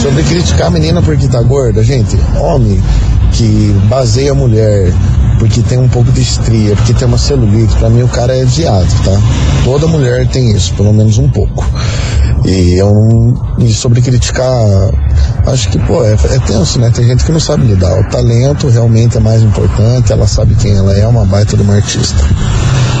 Sobre 0.00 0.22
criticar 0.22 0.68
a 0.68 0.70
menina 0.70 1.02
porque 1.02 1.28
tá 1.28 1.42
gorda, 1.42 1.84
gente, 1.84 2.18
homem 2.38 2.82
que 3.30 3.76
baseia 3.90 4.32
a 4.32 4.34
mulher 4.34 4.90
porque 5.38 5.60
tem 5.60 5.76
um 5.76 5.88
pouco 5.88 6.10
de 6.12 6.22
estria, 6.22 6.74
porque 6.76 6.94
tem 6.94 7.06
uma 7.06 7.18
celulite, 7.18 7.76
pra 7.76 7.90
mim 7.90 8.02
o 8.02 8.08
cara 8.08 8.34
é 8.34 8.42
viado, 8.46 8.88
tá? 9.04 9.20
Toda 9.64 9.86
mulher 9.86 10.26
tem 10.28 10.50
isso, 10.50 10.72
pelo 10.72 10.94
menos 10.94 11.18
um 11.18 11.28
pouco. 11.28 11.62
E 12.46 12.80
eu. 12.80 13.34
E 13.58 13.70
sobre 13.74 14.00
criticar, 14.00 14.50
acho 15.46 15.68
que, 15.68 15.78
pô, 15.80 16.02
é, 16.02 16.12
é 16.12 16.38
tenso, 16.46 16.80
né? 16.80 16.90
Tem 16.90 17.06
gente 17.06 17.22
que 17.22 17.32
não 17.32 17.40
sabe 17.40 17.66
lidar. 17.66 18.00
O 18.00 18.08
talento 18.08 18.66
realmente 18.68 19.18
é 19.18 19.20
mais 19.20 19.42
importante, 19.42 20.10
ela 20.10 20.26
sabe 20.26 20.54
quem 20.54 20.74
ela 20.74 20.96
é, 20.96 21.06
uma 21.06 21.26
baita 21.26 21.54
de 21.54 21.62
uma 21.62 21.74
artista. 21.74 22.24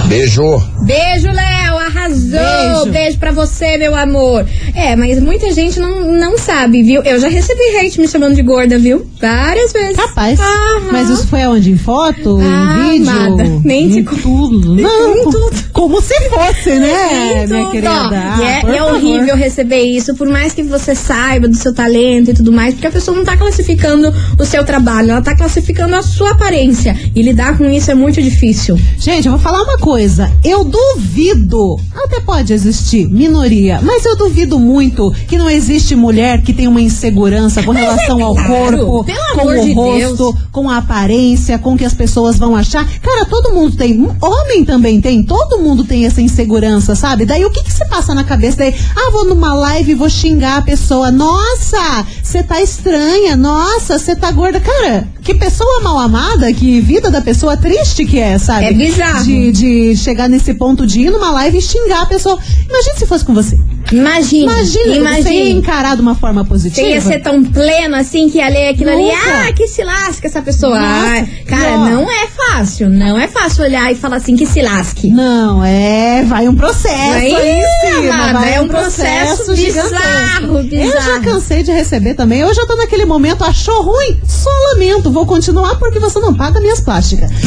Beijo! 0.06 0.42
Beijo, 0.82 1.28
Léo, 1.30 1.69
arrasou. 1.90 2.84
Beijo. 2.84 2.90
Beijo. 2.90 3.18
pra 3.18 3.32
você, 3.32 3.76
meu 3.76 3.94
amor. 3.94 4.46
É, 4.74 4.96
mas 4.96 5.20
muita 5.20 5.52
gente 5.52 5.78
não, 5.78 6.12
não 6.12 6.38
sabe, 6.38 6.82
viu? 6.82 7.02
Eu 7.02 7.20
já 7.20 7.28
recebi 7.28 7.60
hate 7.76 8.00
me 8.00 8.08
chamando 8.08 8.34
de 8.34 8.42
gorda, 8.42 8.78
viu? 8.78 9.06
Várias 9.20 9.72
vezes. 9.72 9.96
Capaz. 9.96 10.38
Aham. 10.38 10.88
Mas 10.92 11.10
isso 11.10 11.26
foi 11.26 11.42
aonde? 11.42 11.70
Em 11.70 11.78
foto? 11.78 12.38
Ah, 12.40 12.94
em 12.94 12.98
vídeo? 12.98 13.10
amada, 13.10 13.60
nem 13.64 13.84
em 13.86 14.04
te 14.04 14.22
tudo. 14.22 14.74
Não, 14.76 15.16
em 15.16 15.24
tudo. 15.24 15.50
Como 15.72 16.00
se 16.00 16.14
fosse, 16.28 16.70
né, 16.78 17.46
minha 17.46 17.70
querida? 17.70 17.90
Ah, 17.90 18.38
é, 18.42 18.70
e 18.70 18.74
é 18.74 18.78
favor. 18.78 18.94
horrível 18.94 19.36
receber 19.36 19.82
isso, 19.82 20.14
por 20.14 20.28
mais 20.28 20.52
que 20.52 20.62
você 20.62 20.94
saiba 20.94 21.48
do 21.48 21.56
seu 21.56 21.74
talento 21.74 22.30
e 22.30 22.34
tudo 22.34 22.52
mais, 22.52 22.74
porque 22.74 22.86
a 22.86 22.90
pessoa 22.90 23.16
não 23.16 23.24
tá 23.24 23.36
classificando 23.36 24.12
o 24.38 24.44
seu 24.44 24.64
trabalho, 24.64 25.12
ela 25.12 25.22
tá 25.22 25.34
classificando 25.36 25.94
a 25.96 26.02
sua 26.02 26.32
aparência. 26.32 26.96
E 27.14 27.22
lidar 27.22 27.56
com 27.56 27.68
isso 27.70 27.90
é 27.90 27.94
muito 27.94 28.20
difícil. 28.20 28.78
Gente, 28.98 29.26
eu 29.26 29.32
vou 29.32 29.40
falar 29.40 29.62
uma 29.62 29.78
coisa. 29.78 30.30
Eu 30.44 30.64
duvido, 30.64 31.79
até 31.94 32.20
pode 32.20 32.52
existir 32.52 33.08
minoria, 33.08 33.80
mas 33.82 34.04
eu 34.04 34.16
duvido 34.16 34.58
muito 34.58 35.12
que 35.28 35.38
não 35.38 35.48
existe 35.48 35.94
mulher 35.94 36.42
que 36.42 36.52
tem 36.52 36.68
uma 36.68 36.80
insegurança 36.80 37.62
com 37.62 37.72
relação 37.72 38.22
ao 38.22 38.38
é 38.38 38.44
claro, 38.44 38.78
corpo, 38.78 39.04
pelo 39.04 39.34
com 39.34 39.46
o 39.46 39.64
de 39.64 39.72
rosto, 39.72 40.32
Deus. 40.32 40.34
com 40.50 40.70
a 40.70 40.78
aparência, 40.78 41.58
com 41.58 41.74
o 41.74 41.76
que 41.76 41.84
as 41.84 41.94
pessoas 41.94 42.38
vão 42.38 42.56
achar. 42.56 42.86
Cara, 43.00 43.24
todo 43.24 43.52
mundo 43.52 43.76
tem. 43.76 44.08
Homem 44.20 44.64
também 44.64 45.00
tem. 45.00 45.22
Todo 45.22 45.58
mundo 45.58 45.84
tem 45.84 46.06
essa 46.06 46.20
insegurança, 46.20 46.94
sabe? 46.94 47.24
Daí 47.24 47.44
o 47.44 47.50
que 47.50 47.62
que 47.62 47.72
se 47.72 47.86
passa 47.88 48.14
na 48.14 48.24
cabeça 48.24 48.58
daí? 48.58 48.74
Ah, 48.96 49.10
vou 49.10 49.24
numa 49.24 49.54
live 49.54 49.92
e 49.92 49.94
vou 49.94 50.08
xingar 50.08 50.58
a 50.58 50.62
pessoa. 50.62 51.10
Nossa, 51.10 52.06
você 52.22 52.42
tá 52.42 52.60
estranha. 52.60 53.36
Nossa, 53.36 53.98
você 53.98 54.16
tá 54.16 54.30
gorda. 54.32 54.60
Cara, 54.60 55.08
que 55.22 55.34
pessoa 55.34 55.80
mal 55.80 55.98
amada, 55.98 56.52
que 56.52 56.80
vida 56.80 57.10
da 57.10 57.20
pessoa 57.20 57.56
triste 57.56 58.04
que 58.04 58.18
é, 58.18 58.38
sabe? 58.38 58.66
É 58.66 58.72
bizarro. 58.72 59.24
De, 59.24 59.52
de 59.52 59.96
chegar 59.96 60.28
nesse 60.28 60.54
ponto 60.54 60.86
de 60.86 61.00
ir 61.00 61.10
numa 61.10 61.30
live 61.32 61.58
e 61.58 61.62
xingar 61.62 62.02
a 62.02 62.06
pessoa. 62.06 62.38
Imagina 62.68 62.96
se 62.96 63.06
fosse 63.06 63.24
com 63.24 63.34
você. 63.34 63.58
Imagina. 63.92 64.52
Imagina, 64.52 64.84
você 64.84 64.88
ia 64.88 64.96
imagina. 64.96 65.50
encarar 65.58 65.96
de 65.96 66.02
uma 66.02 66.14
forma 66.14 66.44
positiva. 66.44 66.86
Você 66.86 66.92
ia 66.94 67.00
ser 67.00 67.20
tão 67.20 67.42
pleno 67.42 67.96
assim 67.96 68.28
que 68.30 68.38
ia 68.38 68.48
ler 68.48 68.68
aquilo 68.68 68.90
ali. 68.90 69.10
Ah, 69.10 69.52
que 69.52 69.66
se 69.66 69.82
lasca 69.82 70.26
essa 70.28 70.40
pessoa. 70.42 70.78
Nossa, 70.78 71.26
cara, 71.46 71.72
ó. 71.72 71.84
não 71.88 72.10
é 72.10 72.26
fácil. 72.28 72.88
Não 72.88 73.18
é 73.18 73.26
fácil 73.26 73.64
olhar 73.64 73.90
e 73.90 73.94
falar 73.94 74.16
assim 74.16 74.36
que 74.36 74.46
se 74.46 74.62
lasque. 74.62 75.08
Não, 75.08 75.64
é, 75.64 76.24
vai 76.24 76.46
um 76.48 76.54
processo 76.54 76.94
Vai, 76.94 77.34
aí 77.34 77.60
em 77.62 78.02
cima, 78.02 78.32
vai 78.32 78.54
é 78.54 78.60
um 78.60 78.68
processo 78.68 79.54
gigantesco. 79.56 79.90
bizarro, 79.90 80.58
Eu 80.58 80.90
já 80.90 80.98
bizarro. 81.00 81.22
cansei 81.24 81.62
de 81.62 81.72
receber 81.72 82.14
também, 82.14 82.40
eu 82.40 82.54
já 82.54 82.64
tô 82.66 82.76
naquele 82.76 83.04
momento, 83.04 83.42
achou 83.44 83.82
ruim? 83.82 84.20
Só 84.26 84.50
lamento, 84.72 85.10
vou 85.10 85.26
continuar 85.26 85.76
porque 85.78 85.98
você 85.98 86.18
não 86.20 86.34
paga 86.34 86.60
minhas 86.60 86.80
plásticas. 86.80 87.30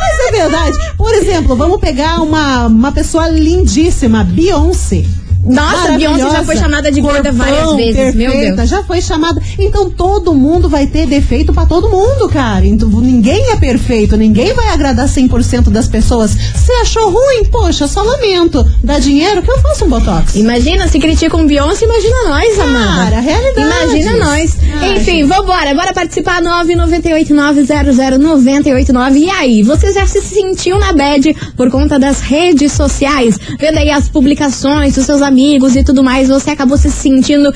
Mas 0.00 0.28
é 0.28 0.30
verdade. 0.30 0.78
Por 0.96 1.12
exemplo, 1.12 1.56
vamos 1.56 1.80
pegar 1.80 2.20
uma, 2.22 2.66
uma 2.66 2.92
pessoa 2.92 3.28
lindíssima, 3.28 4.24
Beyoncé. 4.24 4.77
você. 4.78 5.27
Nossa, 5.48 5.92
Beyoncé 5.92 6.30
já 6.30 6.44
foi 6.44 6.56
chamada 6.56 6.90
de 6.92 7.00
gorda 7.00 7.32
várias 7.32 7.74
vezes, 7.74 8.14
meu 8.14 8.30
perfeita, 8.30 8.56
Deus. 8.56 8.68
Já 8.68 8.84
foi 8.84 9.00
chamada. 9.00 9.40
Então 9.58 9.88
todo 9.90 10.34
mundo 10.34 10.68
vai 10.68 10.86
ter 10.86 11.06
defeito 11.06 11.54
pra 11.54 11.64
todo 11.64 11.88
mundo, 11.88 12.28
cara. 12.28 12.66
Então, 12.66 12.86
ninguém 12.88 13.50
é 13.50 13.56
perfeito, 13.56 14.14
ninguém 14.16 14.52
vai 14.52 14.68
agradar 14.68 15.08
100% 15.08 15.70
das 15.70 15.88
pessoas. 15.88 16.36
Você 16.54 16.70
achou 16.72 17.10
ruim? 17.10 17.46
Poxa, 17.50 17.88
só 17.88 18.02
lamento. 18.02 18.62
Dá 18.84 18.98
dinheiro 18.98 19.42
que 19.42 19.50
eu 19.50 19.58
faço 19.60 19.86
um 19.86 19.88
botox. 19.88 20.34
Imagina, 20.36 20.86
se 20.86 20.98
criticam 20.98 21.46
Beyoncé, 21.46 21.86
imagina 21.86 22.28
nós, 22.28 22.58
Amanda. 22.58 23.04
Cara, 23.04 23.20
realidade. 23.20 23.68
Imagina 23.68 24.16
nós. 24.18 24.56
Ai, 24.80 24.98
Enfim, 24.98 25.24
vambora. 25.24 25.74
Bora 25.74 25.94
participar 25.94 26.42
998900989. 26.42 29.16
E 29.16 29.30
aí, 29.30 29.62
você 29.62 29.92
já 29.92 30.06
se 30.06 30.20
sentiu 30.20 30.78
na 30.78 30.92
bad 30.92 31.34
por 31.56 31.70
conta 31.70 31.98
das 31.98 32.20
redes 32.20 32.72
sociais? 32.72 33.38
Vendo 33.58 33.78
aí 33.78 33.90
as 33.90 34.08
publicações 34.08 34.94
dos 34.94 35.06
seus 35.06 35.22
amigos 35.22 35.37
e 35.38 35.84
tudo 35.84 36.02
mais, 36.02 36.28
você 36.28 36.50
acabou 36.50 36.76
se 36.76 36.90
sentindo 36.90 37.52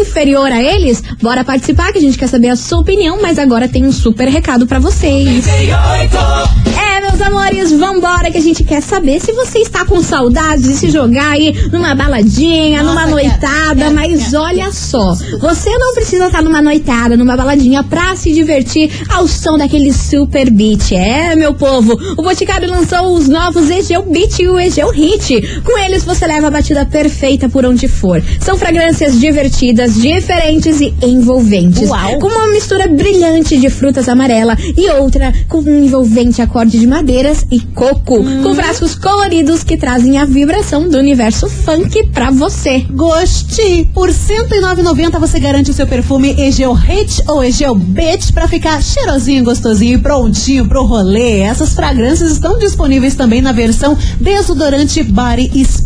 inferior 0.00 0.50
a 0.50 0.62
eles? 0.62 1.02
Bora 1.20 1.44
participar 1.44 1.92
que 1.92 1.98
a 1.98 2.00
gente 2.00 2.16
quer 2.16 2.28
saber 2.28 2.48
a 2.48 2.56
sua 2.56 2.80
opinião, 2.80 3.20
mas 3.20 3.38
agora 3.38 3.68
tem 3.68 3.84
um 3.84 3.92
super 3.92 4.26
recado 4.26 4.66
pra 4.66 4.78
vocês. 4.78 5.44
É, 5.46 7.00
meus 7.02 7.20
amores, 7.20 7.72
vambora 7.72 8.30
que 8.30 8.38
a 8.38 8.42
gente 8.42 8.64
quer 8.64 8.80
saber 8.80 9.20
se 9.20 9.32
você 9.32 9.58
está 9.58 9.84
com 9.84 10.02
saudade 10.02 10.62
de 10.62 10.72
se 10.74 10.90
jogar 10.90 11.32
aí 11.32 11.54
numa 11.70 11.94
baladinha, 11.94 12.82
Nossa, 12.82 13.00
numa 13.00 13.06
noitada, 13.06 13.74
quero, 13.76 13.94
mas 13.94 14.24
quero, 14.24 14.42
olha 14.42 14.72
só, 14.72 15.14
você 15.38 15.70
não 15.76 15.94
precisa 15.94 16.26
estar 16.26 16.42
numa 16.42 16.62
noitada, 16.62 17.16
numa 17.16 17.36
baladinha 17.36 17.82
pra 17.82 18.16
se 18.16 18.32
divertir 18.32 18.90
ao 19.08 19.28
som 19.28 19.58
daquele 19.58 19.92
super 19.92 20.50
beat. 20.50 20.92
É, 20.92 21.36
meu 21.36 21.52
povo, 21.52 21.98
o 22.16 22.22
Boticário 22.22 22.70
lançou 22.70 23.14
os 23.14 23.28
novos 23.28 23.68
Egeu 23.70 24.02
Beat 24.02 24.38
e 24.38 24.48
o 24.48 24.58
Egeu 24.58 24.90
Hit. 24.90 25.60
Com 25.62 25.78
eles 25.78 26.04
você 26.04 26.26
leva 26.26 26.46
a 26.46 26.50
batida 26.50 26.86
perfeita 26.86 27.25
por 27.48 27.66
onde 27.66 27.88
for. 27.88 28.22
São 28.40 28.56
fragrâncias 28.56 29.18
divertidas, 29.18 29.94
diferentes 29.94 30.80
e 30.80 30.94
envolventes. 31.02 31.88
Uau. 31.88 32.18
Com 32.20 32.28
uma 32.28 32.48
mistura 32.48 32.86
brilhante 32.86 33.58
de 33.58 33.68
frutas 33.68 34.08
amarela 34.08 34.56
e 34.76 34.88
outra 34.90 35.32
com 35.48 35.58
um 35.58 35.84
envolvente 35.84 36.40
acorde 36.40 36.78
de 36.78 36.86
madeiras 36.86 37.44
e 37.50 37.60
coco. 37.60 38.22
Com 38.42 38.54
frascos 38.54 38.94
coloridos 38.94 39.64
que 39.64 39.76
trazem 39.76 40.18
a 40.18 40.24
vibração 40.24 40.88
do 40.88 40.98
universo 40.98 41.48
funk 41.48 42.08
pra 42.10 42.30
você. 42.30 42.86
Gostei! 42.90 43.88
Por 43.92 44.08
R$ 44.08 44.14
109,90 44.14 45.18
você 45.18 45.40
garante 45.40 45.70
o 45.70 45.74
seu 45.74 45.86
perfume 45.86 46.34
Egeu 46.38 46.72
Hit 46.72 47.22
ou 47.26 47.42
Egeu 47.42 47.74
Beach 47.74 48.32
pra 48.32 48.46
ficar 48.46 48.80
cheirosinho, 48.82 49.44
gostosinho 49.44 49.98
e 49.98 50.02
prontinho 50.02 50.68
pro 50.68 50.84
rolê. 50.84 51.40
Essas 51.40 51.74
fragrâncias 51.74 52.32
estão 52.32 52.58
disponíveis 52.58 53.14
também 53.14 53.40
na 53.40 53.52
versão 53.52 53.96
desodorante 54.20 55.02
Body 55.02 55.50
Spray. 55.54 55.85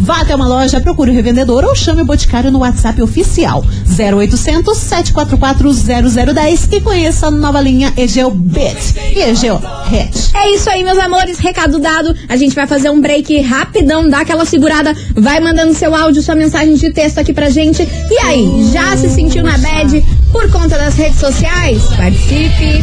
Vá 0.00 0.20
até 0.20 0.34
uma 0.34 0.46
loja, 0.46 0.80
procure 0.80 1.10
o 1.10 1.14
revendedor 1.14 1.64
ou 1.64 1.74
chame 1.74 2.02
o 2.02 2.04
Boticário 2.04 2.50
no 2.50 2.60
WhatsApp 2.60 3.00
oficial 3.00 3.64
0800 3.98 4.76
744 4.76 5.72
0010 6.34 6.68
e 6.72 6.80
conheça 6.80 7.26
a 7.28 7.30
nova 7.30 7.60
linha 7.60 7.92
Egeu 7.96 8.30
Beach 8.30 8.94
e 9.14 9.20
Egeu 9.20 9.60
Hit. 9.86 10.30
É 10.34 10.54
isso 10.54 10.68
aí, 10.68 10.82
meus 10.82 10.98
amores. 10.98 11.38
Recado 11.38 11.78
dado. 11.78 12.14
A 12.28 12.36
gente 12.36 12.54
vai 12.54 12.66
fazer 12.66 12.90
um 12.90 13.00
break 13.00 13.40
rapidão, 13.40 14.08
dá 14.08 14.20
aquela 14.20 14.44
segurada. 14.44 14.94
Vai 15.14 15.40
mandando 15.40 15.74
seu 15.74 15.94
áudio, 15.94 16.22
sua 16.22 16.34
mensagem 16.34 16.74
de 16.74 16.92
texto 16.92 17.18
aqui 17.18 17.32
pra 17.32 17.48
gente. 17.50 17.82
E 17.82 18.18
aí, 18.18 18.70
já 18.72 18.96
se 18.96 19.08
sentiu 19.08 19.42
na 19.42 19.56
bad 19.58 20.04
por 20.32 20.50
conta 20.50 20.76
das 20.76 20.94
redes 20.96 21.18
sociais? 21.18 21.82
Participe. 21.96 22.82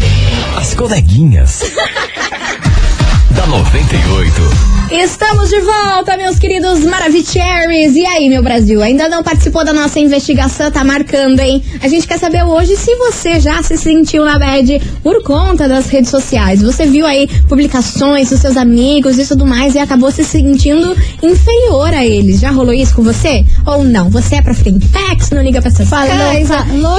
As 0.55 0.74
coleguinhas. 0.74 1.62
da 3.31 3.48
98. 3.48 4.83
Estamos 4.93 5.50
de 5.50 5.59
volta, 5.59 6.15
meus 6.15 6.38
queridos 6.38 6.81
Maravicheries. 6.81 7.95
E 7.95 8.05
aí, 8.05 8.29
meu 8.29 8.43
Brasil? 8.43 8.79
Ainda 8.79 9.09
não 9.09 9.23
participou 9.23 9.65
da 9.65 9.73
nossa 9.73 10.00
investigação? 10.00 10.69
Tá 10.69 10.83
marcando, 10.83 11.39
hein? 11.39 11.63
A 11.81 11.88
gente 11.88 12.07
quer 12.07 12.19
saber 12.19 12.43
hoje 12.43 12.77
se 12.77 12.95
você 12.97 13.39
já 13.39 13.63
se 13.63 13.75
sentiu 13.75 14.23
na 14.23 14.38
bad 14.38 14.79
por 15.01 15.23
conta 15.23 15.67
das 15.67 15.88
redes 15.88 16.12
sociais. 16.12 16.62
Você 16.62 16.85
viu 16.85 17.07
aí 17.07 17.27
publicações 17.50 18.29
dos 18.29 18.39
seus 18.39 18.55
amigos 18.55 19.17
e 19.17 19.25
tudo 19.25 19.47
mais 19.47 19.73
e 19.73 19.79
acabou 19.79 20.12
se 20.12 20.23
sentindo 20.23 20.95
inferior 21.23 21.91
a 21.91 22.05
eles. 22.05 22.39
Já 22.39 22.51
rolou 22.51 22.71
isso 22.71 22.93
com 22.95 23.01
você? 23.01 23.43
Ou 23.65 23.83
não? 23.83 24.12
Você 24.12 24.35
é 24.35 24.41
pra 24.43 24.53
Frentex, 24.53 25.31
não 25.31 25.41
liga 25.41 25.59
pra 25.59 25.71
essas 25.71 25.89
coisas 25.89 26.50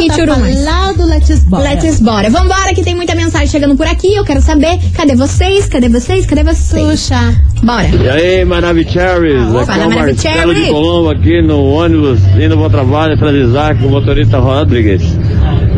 e 0.03 0.09
tchuru 0.11 0.41
mais. 0.41 0.65
falado, 0.65 1.07
let's 1.07 1.45
bora. 1.45 1.63
Let's 1.63 2.01
bora. 2.01 2.29
Vambora 2.29 2.75
que 2.75 2.83
tem 2.83 2.97
muita 2.97 3.15
mensagem 3.15 3.47
chegando 3.47 3.77
por 3.77 3.87
aqui. 3.87 4.13
Eu 4.13 4.25
quero 4.25 4.43
saber, 4.43 4.81
cadê 4.95 5.15
vocês? 5.15 5.67
Cadê 5.67 5.89
vocês? 5.89 6.27
Cadê 6.27 6.43
vocês? 6.43 6.85
Puxa. 6.85 7.54
Bora. 7.65 7.89
E 7.89 8.09
aí, 8.09 8.45
Maravicheries, 8.45 9.43
Fala, 9.45 9.63
aqui 9.63 9.81
é 9.81 9.87
o. 9.87 9.91
Marcelo 9.95 10.55
de 10.55 10.67
Colombo 10.67 11.11
aqui 11.11 11.43
no 11.43 11.65
ônibus, 11.65 12.21
indo 12.39 12.57
pro 12.57 12.69
trabalho, 12.71 13.15
atrás 13.15 13.35
de 13.35 13.41
Isaac, 13.43 13.85
o 13.85 13.89
motorista 13.89 14.39
Rodrigues. 14.39 15.03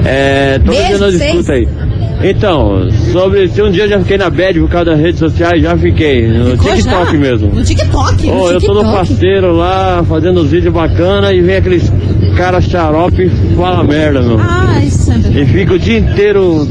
É, 0.05 0.59
tô 0.59 0.73
Beijo 0.73 0.83
fazendo 0.99 1.05
a 1.05 1.09
pra 1.09 1.11
vocês. 1.11 1.23
disputa 1.33 1.53
aí. 1.53 1.69
Então, 2.23 2.89
sobre 3.13 3.47
se 3.49 3.61
um 3.63 3.71
dia 3.71 3.85
eu 3.85 3.89
já 3.91 3.99
fiquei 4.01 4.17
na 4.17 4.31
bad 4.31 4.59
por 4.59 4.71
causa 4.71 4.91
das 4.93 5.01
redes 5.01 5.19
sociais, 5.19 5.63
já 5.63 5.77
fiquei, 5.77 6.27
no 6.27 6.53
Ficou 6.53 6.73
TikTok 6.75 7.13
já? 7.13 7.19
mesmo. 7.19 7.55
No 7.55 7.63
TikTok. 7.63 8.31
Ô, 8.31 8.51
eu 8.51 8.61
tô 8.61 8.73
no 8.73 8.81
TikTok. 8.81 8.97
parceiro 8.97 9.53
lá, 9.55 10.03
fazendo 10.09 10.41
os 10.41 10.51
vídeos 10.51 10.73
bacanas 10.73 11.31
e 11.33 11.41
vem 11.41 11.57
aqueles 11.57 11.93
caras 12.37 12.65
xarope 12.65 13.23
e 13.23 13.55
fala 13.57 13.85
merda, 13.85 14.23
meu. 14.23 14.39
Ai, 14.41 14.87
Sandra. 14.89 15.31
E 15.31 15.45
fica 15.45 15.75
o 15.75 15.79
dia 15.79 15.99
inteiro 15.99 16.67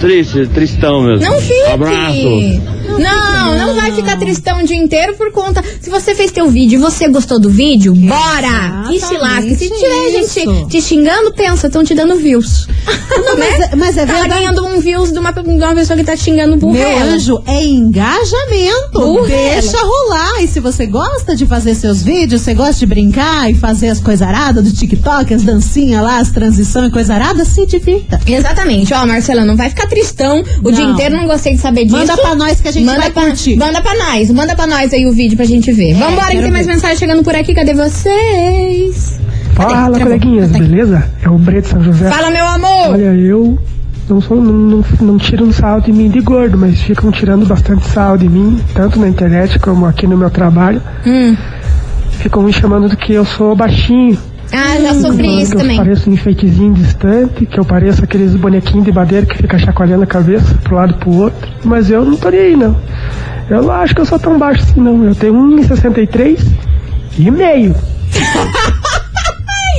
triste, 0.00 0.46
tristão 0.48 1.02
mesmo. 1.02 1.24
Não 1.24 1.40
fique! 1.40 1.70
Abraço. 1.72 2.77
Não, 2.98 3.54
não 3.58 3.74
vai 3.74 3.92
ficar 3.92 4.18
tristão 4.18 4.60
o 4.62 4.66
dia 4.66 4.76
inteiro 4.76 5.14
por 5.14 5.30
conta. 5.32 5.62
Se 5.80 5.88
você 5.90 6.14
fez 6.14 6.30
teu 6.32 6.48
vídeo 6.50 6.78
e 6.78 6.82
você 6.82 7.08
gostou 7.08 7.38
do 7.38 7.48
vídeo, 7.50 7.94
bora! 7.94 8.84
E 8.90 9.00
se 9.00 9.16
lasca. 9.16 9.54
Se 9.54 9.70
tiver 9.70 10.20
isso. 10.20 10.40
gente 10.40 10.66
te 10.68 10.82
xingando, 10.82 11.32
pensa, 11.32 11.66
estão 11.66 11.84
te 11.84 11.94
dando 11.94 12.16
views. 12.16 12.66
Não, 13.24 13.36
mas, 13.38 13.60
é- 13.60 13.76
mas 13.76 13.96
é 13.96 14.06
Tá 14.06 14.12
verdade. 14.14 14.28
ganhando 14.34 14.66
um 14.66 14.80
views 14.80 15.12
de 15.12 15.18
uma, 15.18 15.32
de 15.32 15.40
uma 15.40 15.74
pessoa 15.74 15.96
que 15.96 16.04
tá 16.04 16.16
te 16.16 16.22
xingando 16.22 16.58
por 16.58 16.72
Meu 16.72 16.86
ela. 16.88 17.12
anjo, 17.12 17.42
é 17.46 17.64
engajamento. 17.64 18.92
Burrela. 19.00 19.60
Deixa 19.60 19.78
rolar. 19.78 20.42
E 20.42 20.48
se 20.48 20.60
você 20.60 20.86
gosta 20.86 21.34
de 21.36 21.46
fazer 21.46 21.74
seus 21.74 22.02
vídeos, 22.02 22.42
você 22.42 22.54
gosta 22.54 22.74
de 22.74 22.86
brincar 22.86 23.50
e 23.50 23.54
fazer 23.54 23.88
as 23.88 24.00
coisas 24.00 24.26
aradas 24.26 24.64
do 24.64 24.72
TikTok, 24.72 25.32
as 25.34 25.42
dancinhas 25.42 26.02
lá, 26.02 26.18
as 26.18 26.30
transições 26.30 26.88
e 26.88 26.90
coisa 26.92 27.14
arada, 27.14 27.44
se 27.44 27.66
divirta. 27.66 28.20
Exatamente. 28.26 28.92
Ó, 28.94 29.06
Marcela, 29.06 29.44
não 29.44 29.56
vai 29.56 29.68
ficar 29.70 29.86
tristão 29.86 30.42
o 30.62 30.70
Não. 30.70 30.72
dia 30.72 30.84
inteiro, 30.84 31.16
não 31.16 31.26
gostei 31.26 31.54
de 31.54 31.60
saber 31.60 31.84
disso. 31.84 31.96
Manda 31.96 32.16
pra 32.16 32.34
nós 32.34 32.60
que 32.60 32.68
a 32.68 32.72
gente 32.72 32.84
manda 32.88 33.00
vai 33.00 33.10
pra, 33.10 33.22
curtir. 33.24 33.56
Manda 33.56 33.80
pra 33.80 33.94
nós, 33.94 34.30
manda 34.30 34.56
pra 34.56 34.66
nós 34.66 34.92
aí 34.92 35.06
o 35.06 35.12
vídeo 35.12 35.36
pra 35.36 35.46
gente 35.46 35.70
ver. 35.72 35.94
Vambora 35.94 36.30
que 36.32 36.42
tem 36.42 36.50
mais 36.50 36.66
ver. 36.66 36.72
mensagem 36.72 36.96
chegando 36.96 37.22
por 37.22 37.34
aqui. 37.34 37.54
Cadê 37.54 37.74
vocês? 37.74 39.20
Fala, 39.54 39.70
Cadê? 39.70 39.82
Travou. 39.82 40.00
coleguinhas, 40.00 40.50
Tá 40.52 40.58
beleza? 40.58 41.10
É 41.22 41.28
o 41.28 41.38
Breto 41.38 41.68
São 41.68 41.82
José. 41.82 42.08
Fala, 42.10 42.30
meu 42.30 42.46
amor! 42.46 42.90
Olha, 42.90 43.14
eu 43.14 43.58
não, 44.08 44.20
sou, 44.20 44.40
não, 44.40 44.52
não, 44.52 44.84
não 45.00 45.18
tiro 45.18 45.44
um 45.44 45.52
sal 45.52 45.80
de 45.80 45.92
mim 45.92 46.08
de 46.08 46.20
gordo, 46.20 46.56
mas 46.56 46.80
ficam 46.80 47.10
tirando 47.10 47.44
bastante 47.46 47.86
sal 47.88 48.16
de 48.16 48.28
mim, 48.28 48.60
tanto 48.74 48.98
na 48.98 49.08
internet 49.08 49.58
como 49.58 49.84
aqui 49.86 50.06
no 50.06 50.16
meu 50.16 50.30
trabalho. 50.30 50.80
Hum. 51.06 51.36
Ficam 52.12 52.42
me 52.42 52.52
chamando 52.52 52.88
de 52.88 52.96
que 52.96 53.12
eu 53.12 53.24
sou 53.24 53.54
baixinho. 53.54 54.18
Ah, 54.52 54.80
já 54.80 54.94
sofri 54.94 55.42
isso 55.42 55.52
que 55.52 55.58
também. 55.58 55.76
eu 55.76 55.84
pareço 55.84 56.08
um 56.08 56.12
enfeitezinho 56.14 56.72
distante, 56.74 57.46
que 57.46 57.58
eu 57.58 57.64
pareço 57.64 58.02
aqueles 58.02 58.34
bonequinhos 58.34 58.84
de 58.84 58.92
madeira 58.92 59.26
que 59.26 59.36
fica 59.36 59.58
chacoalhando 59.58 60.04
a 60.04 60.06
cabeça 60.06 60.54
pro 60.64 60.76
lado 60.76 60.92
e 60.92 60.98
pro 60.98 61.12
outro. 61.14 61.48
Mas 61.64 61.90
eu 61.90 62.04
não 62.04 62.16
tô 62.16 62.30
nem 62.30 62.40
aí, 62.40 62.56
não. 62.56 62.76
Eu 63.50 63.62
não 63.62 63.72
acho 63.72 63.94
que 63.94 64.00
eu 64.00 64.06
sou 64.06 64.18
tão 64.18 64.38
baixo 64.38 64.62
assim, 64.62 64.80
não. 64.80 65.04
Eu 65.04 65.14
tenho 65.14 65.34
1,63 65.34 66.40
e 67.18 67.30
meio. 67.30 67.74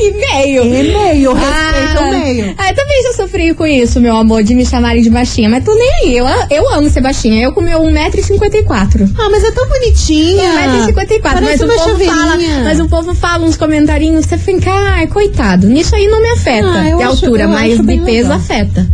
E 0.01 0.11
meio. 0.11 0.63
E 0.63 0.83
meio, 0.93 1.33
respeita 1.33 2.01
o 2.01 2.09
meio. 2.11 2.55
Ah, 2.57 2.69
eu 2.69 2.75
também 2.75 3.03
já 3.03 3.13
sofri 3.13 3.53
com 3.53 3.65
isso, 3.67 3.99
meu 3.99 4.15
amor, 4.15 4.43
de 4.43 4.55
me 4.55 4.65
chamarem 4.65 5.01
de 5.01 5.09
baixinha. 5.09 5.49
Mas 5.49 5.63
tô 5.63 5.73
nem 5.75 5.89
aí. 6.03 6.17
Eu, 6.17 6.25
eu 6.49 6.69
amo 6.73 6.89
ser 6.89 7.01
baixinha. 7.01 7.41
Eu 7.43 7.51
com 7.53 7.61
meu 7.61 7.79
1,54m. 7.81 9.09
Ah, 9.17 9.29
mas 9.29 9.43
é 9.43 9.51
tão 9.51 9.67
bonitinha. 9.67 10.49
1,54m, 10.87 11.41
mas 11.41 11.61
o 11.61 11.67
povo 11.67 12.05
fala. 12.05 12.31
chaveirinha. 12.31 12.63
Mas 12.63 12.79
o 12.79 12.87
povo 12.89 13.13
fala 13.15 13.45
uns 13.45 13.57
comentarinhos, 13.57 14.25
você 14.25 14.37
fica, 14.37 14.71
ai, 14.71 15.07
coitado. 15.07 15.67
Nisso 15.67 15.95
aí 15.95 16.07
não 16.07 16.21
me 16.21 16.29
afeta 16.29 16.67
Ah, 16.67 16.95
de 16.95 17.03
altura, 17.03 17.47
mas 17.47 17.79
de 17.79 17.97
peso 18.01 18.31
afeta. 18.31 18.87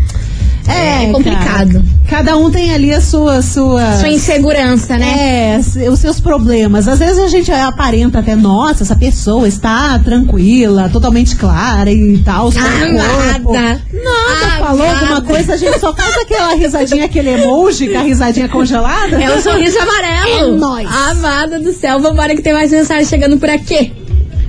É, 0.68 1.06
É 1.06 1.12
complicado. 1.12 1.74
cara. 1.74 1.84
Cada 2.10 2.38
um 2.38 2.50
tem 2.52 2.74
ali 2.74 2.94
a 2.94 3.02
sua. 3.02 3.42
sua... 3.42 3.98
Sua 3.98 4.10
insegurança, 4.10 4.98
né? 4.98 5.62
É, 5.78 5.90
os 5.90 6.00
seus 6.00 6.20
problemas. 6.20 6.88
Às 6.88 7.00
vezes 7.00 7.20
a 7.20 7.28
gente 7.28 7.52
aparenta 7.52 8.20
até, 8.20 8.36
nossa, 8.36 8.84
essa 8.84 8.96
pessoa 8.96 9.48
está 9.48 9.98
tranquila, 10.00 10.90
totalmente 10.90 11.36
clara 11.36 11.92
e 11.92 12.18
tal. 12.20 12.52
seu 12.52 12.62
corpo. 12.62 13.50
Amada. 13.50 13.82
Nada, 13.94 14.58
falou 14.60 14.86
Amada. 14.86 15.00
alguma 15.00 15.22
coisa, 15.22 15.54
a 15.54 15.58
gente 15.58 15.80
só 15.80 15.94
faz 15.96 16.16
aquela 16.18 16.56
risadinha, 16.56 17.06
aquele 17.06 17.30
emoji, 17.32 17.88
com 17.90 17.98
a 17.98 18.02
risadinha 18.02 18.50
congelada. 18.50 19.22
É 19.22 19.36
o 19.36 19.42
sorriso 19.42 19.78
amarelo. 19.80 20.56
É 20.56 20.58
nóis. 20.58 20.90
Amada 21.10 21.60
do 21.60 21.72
céu, 21.74 22.00
vambora 22.00 22.36
que 22.36 22.42
tem 22.42 22.54
mais 22.54 22.72
mensagem 22.72 23.06
chegando 23.06 23.38
por 23.38 23.50
aqui. 23.50 23.92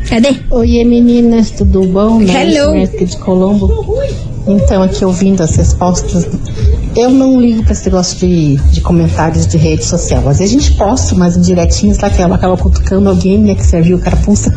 Cadê? 0.08 0.36
Oiê 0.50 0.84
meninas, 0.84 1.50
tudo 1.50 1.82
bom? 1.86 2.20
Hello. 2.22 2.76
Márcia 2.76 3.06
de 3.06 3.16
Colombo. 3.16 3.66
Então, 4.46 4.82
aqui 4.82 5.04
ouvindo 5.04 5.42
as 5.42 5.56
respostas, 5.56 6.26
eu 6.96 7.10
não 7.10 7.40
ligo 7.40 7.62
para 7.64 7.72
esse 7.72 7.84
negócio 7.86 8.16
de, 8.18 8.56
de 8.70 8.80
comentários 8.80 9.46
de 9.46 9.58
rede 9.58 9.84
social. 9.84 10.26
Às 10.28 10.38
vezes 10.38 10.54
a 10.54 10.58
gente 10.58 10.72
posta 10.78 11.14
umas 11.14 11.36
indiretinhas 11.36 11.98
lá 11.98 12.08
que 12.08 12.22
ela 12.22 12.36
acaba 12.36 12.56
cutucando 12.56 13.08
alguém, 13.08 13.38
né, 13.38 13.54
que 13.54 13.66
serviu 13.66 13.96
o 13.96 14.00
carapuça. 14.00 14.54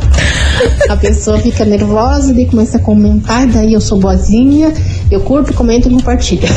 A 0.88 0.96
pessoa 0.96 1.40
fica 1.40 1.66
nervosa, 1.66 2.34
daí 2.34 2.46
começa 2.46 2.78
a 2.78 2.82
comentar, 2.82 3.48
daí 3.48 3.74
eu 3.74 3.82
sou 3.82 4.00
boazinha, 4.00 4.74
eu 5.10 5.22
curto, 5.22 5.54
comento 5.54 5.90
e 5.90 5.92
compartilho. 5.92 6.48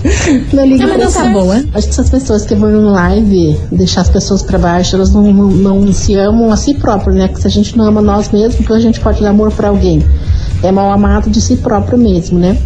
Não 0.52 0.64
ligo 0.64 0.82
Ah, 0.82 0.86
mas 0.86 0.96
pra 0.96 1.04
não 1.04 1.12
tá 1.12 1.40
boa. 1.40 1.64
Acho 1.74 1.86
que 1.86 1.92
essas 1.92 2.08
pessoas 2.10 2.44
que 2.44 2.54
vão 2.54 2.70
no 2.70 2.90
live 2.90 3.58
deixar 3.70 4.00
as 4.00 4.08
pessoas 4.08 4.42
pra 4.42 4.58
baixo, 4.58 4.96
elas 4.96 5.12
não, 5.12 5.32
não, 5.32 5.80
não 5.80 5.92
se 5.92 6.14
amam 6.14 6.50
a 6.50 6.56
si 6.56 6.74
próprias, 6.74 7.16
né? 7.16 7.26
Porque 7.26 7.42
se 7.42 7.46
a 7.46 7.50
gente 7.50 7.76
não 7.76 7.84
ama 7.84 8.00
nós 8.00 8.30
mesmos, 8.30 8.60
então 8.60 8.76
a 8.76 8.80
gente 8.80 9.00
pode 9.00 9.20
dar 9.20 9.30
amor 9.30 9.52
pra 9.52 9.68
alguém. 9.68 10.02
É 10.62 10.72
mal 10.72 10.90
amado 10.90 11.30
de 11.30 11.40
si 11.40 11.56
próprio 11.56 11.96
mesmo, 11.98 12.38
né? 12.38 12.56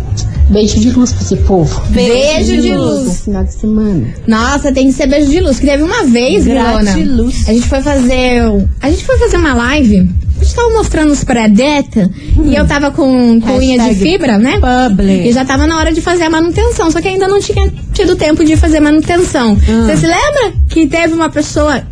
Beijo 0.49 0.81
de 0.81 0.91
luz 0.91 1.13
pra 1.13 1.23
esse 1.23 1.37
povo. 1.37 1.81
Beijo 1.89 2.61
de 2.61 2.71
Bom 2.71 2.77
luz. 2.77 3.21
final 3.25 3.45
de 3.45 3.53
semana. 3.55 4.07
Nossa, 4.27 4.73
tem 4.73 4.87
que 4.89 4.93
ser 4.93 5.07
beijo 5.07 5.31
de 5.31 5.41
luz. 5.41 5.59
Que 5.59 5.67
teve 5.67 5.83
uma 5.83 6.05
vez. 6.05 6.45
Gratiluz. 6.45 7.49
A 7.49 7.53
gente 7.53 7.67
foi 7.69 7.81
fazer. 7.81 8.43
A 8.81 8.91
gente 8.91 9.05
foi 9.05 9.17
fazer 9.19 9.37
uma 9.37 9.55
live. 9.55 9.99
a 10.41 10.45
gente 10.45 10.55
tava 10.55 10.71
mostrando 10.71 11.13
os 11.13 11.25
pré-deta 11.25 12.11
e 12.45 12.55
eu 12.55 12.67
tava 12.67 12.91
com, 12.91 13.41
com 13.41 13.57
unha 13.57 13.79
de 13.79 13.95
fibra, 13.95 14.37
né? 14.39 14.59
public. 14.89 15.29
E 15.29 15.33
já 15.33 15.45
tava 15.45 15.67
na 15.67 15.79
hora 15.79 15.93
de 15.93 16.01
fazer 16.01 16.25
a 16.25 16.31
manutenção, 16.31 16.91
só 16.91 17.01
que 17.01 17.09
ainda 17.09 17.29
não 17.29 17.41
tinha 17.41 17.73
tido 17.93 18.17
tempo 18.17 18.45
de 18.45 18.57
fazer 18.57 18.81
manutenção. 18.81 19.57
Ah. 19.69 19.87
Você 19.87 19.97
se 19.99 20.07
lembra 20.07 20.53
que 20.69 20.87
teve 20.87 21.15
uma 21.15 21.31
pessoa. 21.31 21.83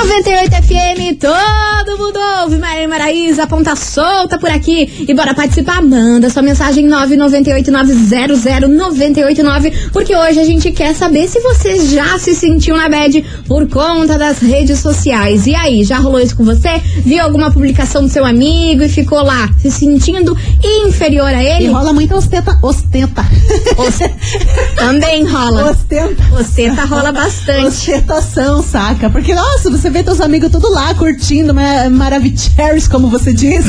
98 0.05 0.51
FM, 0.63 1.17
todo 1.19 1.97
mundo 1.99 2.19
ouve. 2.43 2.59
Maria 2.59 2.87
Maraísa, 2.87 3.47
ponta 3.47 3.75
solta 3.75 4.39
por 4.39 4.51
aqui. 4.51 5.07
E 5.09 5.15
bora 5.15 5.33
participar, 5.35 5.81
manda 5.83 6.29
sua 6.29 6.43
mensagem 6.43 6.87
998900989. 6.89 9.73
Porque 9.93 10.15
hoje 10.15 10.39
a 10.39 10.45
gente 10.45 10.71
quer 10.71 10.95
saber 10.95 11.27
se 11.29 11.41
você 11.41 11.79
já 11.87 12.19
se 12.19 12.35
sentiu 12.35 12.77
na 12.77 12.91
bad 12.91 13.25
por 13.49 13.67
conta 13.69 14.19
das 14.19 14.39
redes 14.41 14.81
sociais. 14.81 15.47
E 15.47 15.55
aí, 15.55 15.83
já 15.83 15.97
rolou 15.99 16.21
isso 16.21 16.37
com 16.37 16.45
você? 16.45 16.79
Viu 16.99 17.23
alguma 17.23 17.51
publicação 17.51 18.03
do 18.03 18.09
seu 18.11 18.23
amigo 18.25 18.83
e 18.83 18.89
ficou 18.91 19.23
lá 19.23 19.49
se 19.59 19.71
sentindo 19.71 20.37
inferior 20.63 21.29
a 21.29 21.43
E 21.43 21.47
ele? 21.47 21.69
rola 21.69 21.93
muita 21.95 22.17
ostenta. 22.17 22.59
Ostenta. 22.63 23.25
Também 24.77 25.25
rola. 25.25 25.71
Ostenta. 25.73 26.23
Ostenta 26.39 26.85
rola 26.85 27.13
bastante. 27.13 27.67
Ostentação, 27.67 28.63
saca? 28.63 29.09
Porque, 29.11 29.35
nossa, 29.35 29.71
você 29.71 29.86
vê 29.91 30.03
teus 30.03 30.21
amigos 30.21 30.51
tudo 30.51 30.71
lá 30.71 30.95
curtindo, 30.95 31.55
ma 31.55 31.89
maravicheries, 31.91 32.87
como 32.89 33.09
você 33.09 33.33
diz. 33.33 33.65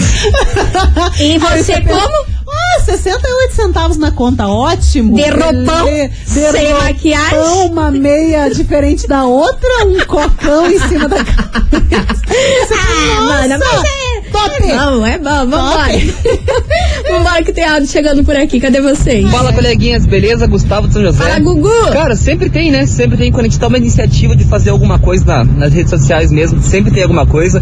E 1.19 1.37
você 1.37 1.81
como? 1.81 2.37
Ah, 2.49 2.81
68 2.85 3.53
centavos 3.55 3.97
na 3.97 4.09
conta, 4.11 4.47
ótimo. 4.47 5.15
De 5.15 5.29
roupão, 5.29 5.85
de 5.85 6.09
sem 6.25 6.71
roupão, 6.71 6.83
maquiagem. 6.83 7.39
uma 7.69 7.91
meia 7.91 8.49
diferente 8.49 9.05
da 9.07 9.25
outra, 9.25 9.85
um 9.85 9.99
cocão 10.05 10.71
em 10.71 10.79
cima 10.87 11.09
da 11.09 11.23
cabeça. 11.25 12.75
Ah, 13.17 13.21
mano, 13.21 13.59
mas 13.59 13.83
é. 13.83 13.96
Top. 14.37 14.63
É 14.69 14.77
bom, 14.77 15.05
é 15.05 15.17
bom, 15.17 15.49
vambora. 15.49 15.93
vambora 17.09 17.43
que 17.43 17.53
tem 17.53 17.63
áudio 17.65 17.87
chegando 17.87 18.23
por 18.23 18.35
aqui. 18.35 18.59
Cadê 18.59 18.81
vocês? 18.81 19.29
Fala, 19.31 19.53
coleguinhas, 19.53 20.05
beleza? 20.05 20.45
Gustavo 20.47 20.87
de 20.87 20.93
São 20.93 21.01
José. 21.03 21.23
Fala, 21.23 21.39
Gugu. 21.39 21.69
Cara, 21.91 22.15
sempre 22.15 22.49
tem, 22.49 22.71
né? 22.71 22.85
Sempre 22.85 23.17
tem 23.17 23.31
quando 23.31 23.45
a 23.45 23.49
gente 23.49 23.59
toma 23.59 23.77
a 23.77 23.79
iniciativa 23.79 24.35
de 24.35 24.43
fazer 24.45 24.69
alguma 24.69 24.99
coisa 24.99 25.25
na- 25.25 25.43
nas 25.43 25.73
redes 25.73 25.89
sociais 25.89 26.31
mesmo, 26.31 26.61
sempre 26.61 26.91
tem 26.91 27.03
alguma 27.03 27.25
coisa. 27.25 27.61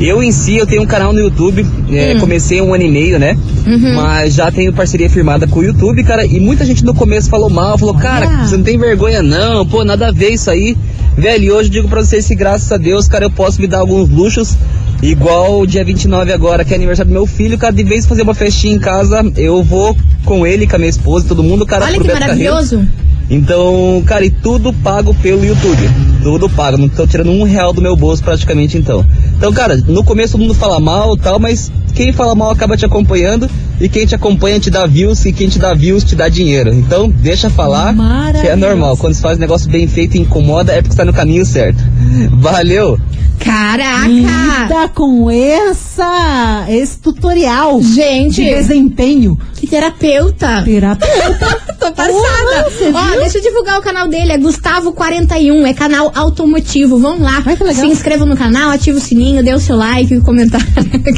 Eu 0.00 0.22
em 0.22 0.32
si, 0.32 0.56
eu 0.56 0.66
tenho 0.66 0.82
um 0.82 0.86
canal 0.86 1.12
no 1.12 1.18
YouTube, 1.18 1.66
é, 1.92 2.14
Hum. 2.14 2.20
comecei 2.20 2.60
um 2.62 2.72
ano 2.72 2.84
e 2.84 2.88
meio, 2.90 3.18
né? 3.18 3.36
Uhum. 3.66 3.94
Mas 3.94 4.34
já 4.34 4.50
tenho 4.50 4.72
parceria 4.72 5.10
firmada 5.10 5.46
com 5.46 5.60
o 5.60 5.62
YouTube, 5.62 6.02
cara, 6.04 6.24
e 6.24 6.40
muita 6.40 6.64
gente 6.64 6.82
no 6.84 6.94
começo 6.94 7.28
falou 7.28 7.50
mal, 7.50 7.76
falou, 7.76 7.94
cara, 7.94 8.26
você 8.46 8.56
não 8.56 8.64
tem 8.64 8.78
vergonha 8.78 9.22
não, 9.22 9.66
pô, 9.66 9.84
nada 9.84 10.08
a 10.08 10.12
ver 10.12 10.30
isso 10.30 10.50
aí. 10.50 10.74
Velho, 11.18 11.44
e 11.44 11.50
hoje 11.52 11.68
eu 11.68 11.72
digo 11.72 11.88
pra 11.88 12.02
vocês 12.02 12.26
que 12.26 12.34
graças 12.34 12.70
a 12.72 12.78
Deus, 12.78 13.06
cara, 13.08 13.26
eu 13.26 13.30
posso 13.30 13.60
me 13.60 13.66
dar 13.66 13.80
alguns 13.80 14.08
luxos, 14.08 14.56
igual 15.02 15.60
o 15.60 15.66
dia 15.66 15.84
29 15.84 16.32
agora, 16.32 16.64
que 16.64 16.72
é 16.72 16.76
aniversário 16.76 17.10
do 17.10 17.14
meu 17.14 17.26
filho, 17.26 17.58
cara, 17.58 17.72
de 17.72 17.84
vez 17.84 18.06
fazer 18.06 18.22
uma 18.22 18.34
festinha 18.34 18.74
em 18.74 18.78
casa, 18.78 19.22
eu 19.36 19.62
vou 19.62 19.96
com 20.24 20.46
ele, 20.46 20.66
com 20.66 20.76
a 20.76 20.78
minha 20.78 20.90
esposa, 20.90 21.26
todo 21.26 21.42
mundo, 21.42 21.64
cara, 21.66 21.84
Olha 21.84 21.98
que 21.98 22.06
Beto 22.06 22.18
Carreiro. 22.18 22.54
maravilhoso. 22.54 22.86
Então, 23.30 24.02
cara, 24.04 24.24
e 24.24 24.30
tudo 24.30 24.72
pago 24.72 25.14
pelo 25.14 25.44
YouTube. 25.44 25.88
Tudo 26.20 26.50
pago. 26.50 26.76
Não 26.76 26.88
tô 26.88 27.06
tirando 27.06 27.30
um 27.30 27.44
real 27.44 27.72
do 27.72 27.80
meu 27.80 27.94
bolso 27.94 28.24
praticamente, 28.24 28.76
então. 28.76 29.06
Então, 29.36 29.52
cara, 29.52 29.76
no 29.76 30.02
começo 30.02 30.32
todo 30.32 30.40
mundo 30.42 30.54
fala 30.54 30.80
mal 30.80 31.16
tal, 31.16 31.38
mas 31.38 31.70
quem 31.94 32.12
fala 32.12 32.34
mal 32.34 32.50
acaba 32.50 32.76
te 32.76 32.84
acompanhando. 32.84 33.48
E 33.80 33.88
quem 33.88 34.06
te 34.06 34.14
acompanha 34.14 34.60
te 34.60 34.70
dá 34.70 34.86
views. 34.86 35.24
E 35.24 35.32
quem 35.32 35.48
te 35.48 35.58
dá 35.58 35.72
views 35.74 36.04
te 36.04 36.14
dá 36.14 36.28
dinheiro. 36.28 36.72
Então, 36.72 37.08
deixa 37.08 37.48
falar, 37.48 37.94
que 38.40 38.46
é 38.46 38.54
normal. 38.54 38.96
Quando 38.96 39.14
se 39.14 39.22
faz 39.22 39.38
um 39.38 39.40
negócio 39.40 39.70
bem 39.70 39.88
feito 39.88 40.16
e 40.16 40.20
incomoda, 40.20 40.72
é 40.72 40.82
porque 40.82 40.92
está 40.92 41.04
no 41.04 41.12
caminho 41.12 41.44
certo. 41.44 41.82
Valeu! 42.32 42.98
Caraca! 43.40 44.06
Lida 44.06 44.88
com 44.94 45.30
essa, 45.30 46.66
esse 46.68 46.98
tutorial 46.98 47.80
Gente. 47.82 48.36
de 48.36 48.44
desempenho. 48.44 49.38
Que 49.56 49.66
terapeuta. 49.66 50.62
Terapeuta. 50.62 51.60
Tô 51.80 51.90
passada. 51.92 52.66
Ó, 52.92 53.02
viu? 53.10 53.20
deixa 53.20 53.38
eu 53.38 53.42
divulgar 53.42 53.78
o 53.78 53.82
canal 53.82 54.08
dele. 54.08 54.32
É 54.32 54.38
Gustavo41. 54.38 55.66
É 55.66 55.72
canal 55.72 56.12
automotivo. 56.14 56.98
Vão 56.98 57.20
lá. 57.20 57.42
Ai. 57.46 57.74
Se 57.74 57.86
inscrevam 57.86 58.26
no 58.26 58.36
canal, 58.36 58.70
ativa 58.70 58.98
o 58.98 59.00
sininho, 59.00 59.42
dê 59.42 59.54
o 59.54 59.58
seu 59.58 59.76
like, 59.76 60.14
o 60.14 60.22
comentário. 60.22 60.66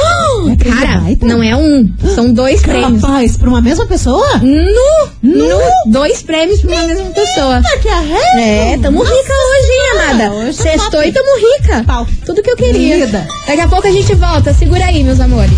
É 0.51 0.57
prêmio 0.57 0.81
Cara, 0.81 1.01
baita? 1.01 1.27
não 1.27 1.43
é 1.43 1.55
um, 1.55 1.93
são 2.15 2.33
dois 2.33 2.63
prêmios. 2.63 3.03
Rapaz, 3.03 3.37
pra 3.37 3.49
uma 3.51 3.61
mesma 3.61 3.85
pessoa? 3.87 4.39
Nu, 4.39 5.09
nu, 5.23 5.59
dois 5.87 6.23
prêmios 6.23 6.61
pra 6.63 6.73
uma 6.73 6.83
mesma 6.85 7.05
pessoa. 7.11 7.61
que 7.83 7.89
arredo. 7.89 8.39
É, 8.39 8.79
tamo 8.81 9.03
rica 9.03 9.13
hoje, 9.13 9.71
hein, 9.71 9.91
amada? 9.93 10.33
hoje 10.33 10.55
Sextou 10.55 11.03
e 11.03 11.13
tamo 11.13 11.29
rica. 11.37 11.85
Pau. 11.85 12.07
Tudo 12.25 12.43
que 12.43 12.51
eu 12.51 12.57
queria. 12.57 13.05
Linda. 13.05 13.27
Daqui 13.47 13.61
a 13.61 13.69
pouco 13.69 13.87
a 13.87 13.93
gente 13.93 14.15
volta. 14.15 14.55
Segura 14.55 14.85
aí, 14.87 15.05
meus 15.05 15.21
amores. 15.21 15.53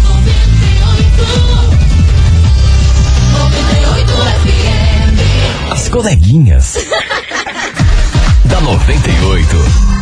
As 5.71 5.89
coleguinhas. 5.89 6.77
da 8.45 8.61
98. 8.61 10.02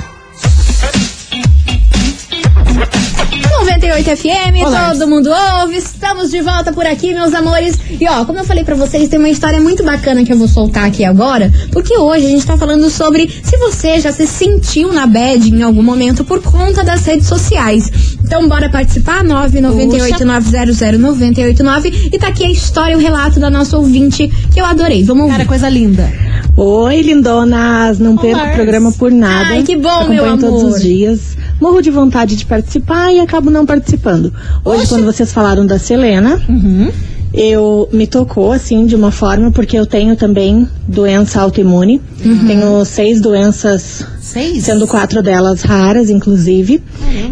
98 2.80 4.16
FM, 4.16 4.66
Olá. 4.66 4.90
todo 4.90 5.06
mundo 5.06 5.30
ouve. 5.60 5.76
Estamos 5.76 6.30
de 6.30 6.40
volta 6.40 6.72
por 6.72 6.86
aqui, 6.86 7.12
meus 7.12 7.34
amores. 7.34 7.78
E 8.00 8.08
ó, 8.08 8.24
como 8.24 8.38
eu 8.38 8.44
falei 8.44 8.64
pra 8.64 8.74
vocês, 8.74 9.08
tem 9.08 9.18
uma 9.18 9.28
história 9.28 9.60
muito 9.60 9.82
bacana 9.84 10.24
que 10.24 10.32
eu 10.32 10.38
vou 10.38 10.48
soltar 10.48 10.84
aqui 10.86 11.04
agora, 11.04 11.52
porque 11.70 11.96
hoje 11.96 12.26
a 12.26 12.28
gente 12.30 12.46
tá 12.46 12.56
falando 12.56 12.88
sobre 12.88 13.28
se 13.42 13.56
você 13.58 14.00
já 14.00 14.10
se 14.12 14.26
sentiu 14.26 14.92
na 14.92 15.06
bad 15.06 15.48
em 15.48 15.62
algum 15.62 15.82
momento 15.82 16.24
por 16.24 16.42
conta 16.42 16.82
das 16.82 17.04
redes 17.04 17.26
sociais. 17.26 17.90
Então 18.24 18.48
bora 18.48 18.70
participar 18.70 19.22
998 19.22 20.24
900 20.24 20.98
989 21.00 22.10
e 22.12 22.18
tá 22.18 22.28
aqui 22.28 22.44
a 22.44 22.50
história, 22.50 22.96
o 22.96 23.00
relato 23.00 23.38
da 23.38 23.50
nossa 23.50 23.76
ouvinte 23.76 24.28
que 24.52 24.60
eu 24.60 24.64
adorei. 24.64 25.04
Vamos 25.04 25.24
ouvir. 25.24 25.36
Cara, 25.36 25.44
coisa 25.48 25.68
linda. 25.68 26.10
Oi, 26.56 27.02
lindonas! 27.02 27.98
Não 27.98 28.16
perco 28.16 28.40
Olá. 28.40 28.50
o 28.50 28.54
programa 28.54 28.92
por 28.92 29.10
nada. 29.10 29.50
Ai, 29.50 29.62
que 29.62 29.76
bom, 29.76 29.88
Acompanho 29.88 30.22
meu 30.24 30.38
todos 30.38 30.60
amor. 30.62 30.74
os 30.74 30.80
dias. 30.82 31.20
Morro 31.60 31.80
de 31.82 31.90
vontade 31.90 32.36
de 32.36 32.46
participar 32.46 33.12
e 33.12 33.20
acabo 33.20 33.50
não 33.50 33.66
participando. 33.66 34.32
Hoje, 34.64 34.86
quando 34.88 35.04
vocês 35.04 35.32
falaram 35.32 35.66
da 35.66 35.78
Selena, 35.78 36.40
Uhum. 36.48 36.90
eu 37.34 37.88
me 37.92 38.06
tocou 38.06 38.50
assim 38.52 38.86
de 38.86 38.96
uma 38.96 39.10
forma 39.10 39.50
porque 39.50 39.78
eu 39.78 39.84
tenho 39.86 40.16
também 40.16 40.66
doença 40.88 41.40
autoimune. 41.40 42.00
Uhum. 42.24 42.46
Tenho 42.46 42.84
seis 42.84 43.20
doenças 43.20 44.04
Seis? 44.20 44.64
sendo 44.64 44.86
quatro 44.86 45.22
delas 45.22 45.62
raras, 45.62 46.08
inclusive. 46.08 46.82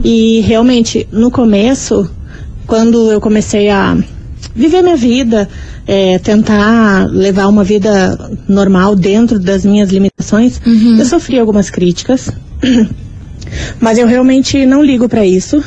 E 0.04 0.40
realmente, 0.40 1.08
no 1.10 1.30
começo, 1.30 2.08
quando 2.66 3.10
eu 3.10 3.20
comecei 3.20 3.70
a 3.70 3.96
viver 4.54 4.82
minha 4.82 4.96
vida, 4.96 5.48
é, 5.86 6.18
tentar 6.18 7.06
levar 7.10 7.48
uma 7.48 7.64
vida 7.64 8.30
normal 8.46 8.94
dentro 8.94 9.38
das 9.38 9.64
minhas 9.64 9.88
limitações, 9.90 10.60
eu 10.98 11.04
sofri 11.06 11.38
algumas 11.38 11.70
críticas. 11.70 12.28
Mas 13.80 13.98
eu 13.98 14.06
realmente 14.06 14.64
não 14.66 14.82
ligo 14.82 15.08
para 15.08 15.24
isso. 15.24 15.62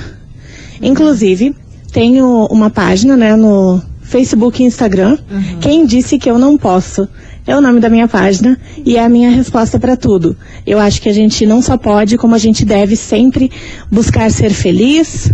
Inclusive, 0.81 1.55
tenho 1.91 2.45
uma 2.47 2.69
página, 2.69 3.15
né, 3.15 3.35
no 3.35 3.81
Facebook 4.01 4.61
e 4.61 4.65
Instagram. 4.65 5.17
Quem 5.61 5.85
disse 5.85 6.17
que 6.17 6.29
eu 6.29 6.37
não 6.37 6.57
posso? 6.57 7.07
É 7.45 7.55
o 7.55 7.61
nome 7.61 7.79
da 7.79 7.89
minha 7.89 8.07
página 8.07 8.57
e 8.85 8.97
é 8.97 9.03
a 9.03 9.09
minha 9.09 9.31
resposta 9.31 9.79
para 9.79 9.97
tudo. 9.97 10.37
Eu 10.65 10.79
acho 10.79 11.01
que 11.01 11.09
a 11.09 11.13
gente 11.13 11.45
não 11.45 11.61
só 11.61 11.77
pode, 11.77 12.17
como 12.17 12.35
a 12.35 12.37
gente 12.37 12.63
deve 12.63 12.95
sempre 12.95 13.49
buscar 13.89 14.29
ser 14.29 14.51
feliz, 14.51 15.31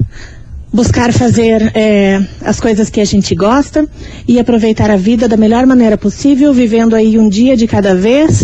buscar 0.71 1.11
fazer 1.11 1.71
é, 1.75 2.25
as 2.41 2.59
coisas 2.59 2.89
que 2.89 3.01
a 3.01 3.05
gente 3.05 3.33
gosta 3.35 3.87
e 4.27 4.39
aproveitar 4.39 4.89
a 4.89 4.95
vida 4.95 5.27
da 5.27 5.35
melhor 5.35 5.65
maneira 5.65 5.97
possível, 5.97 6.53
vivendo 6.53 6.95
aí 6.95 7.17
um 7.17 7.27
dia 7.27 7.57
de 7.57 7.67
cada 7.67 7.93
vez. 7.95 8.43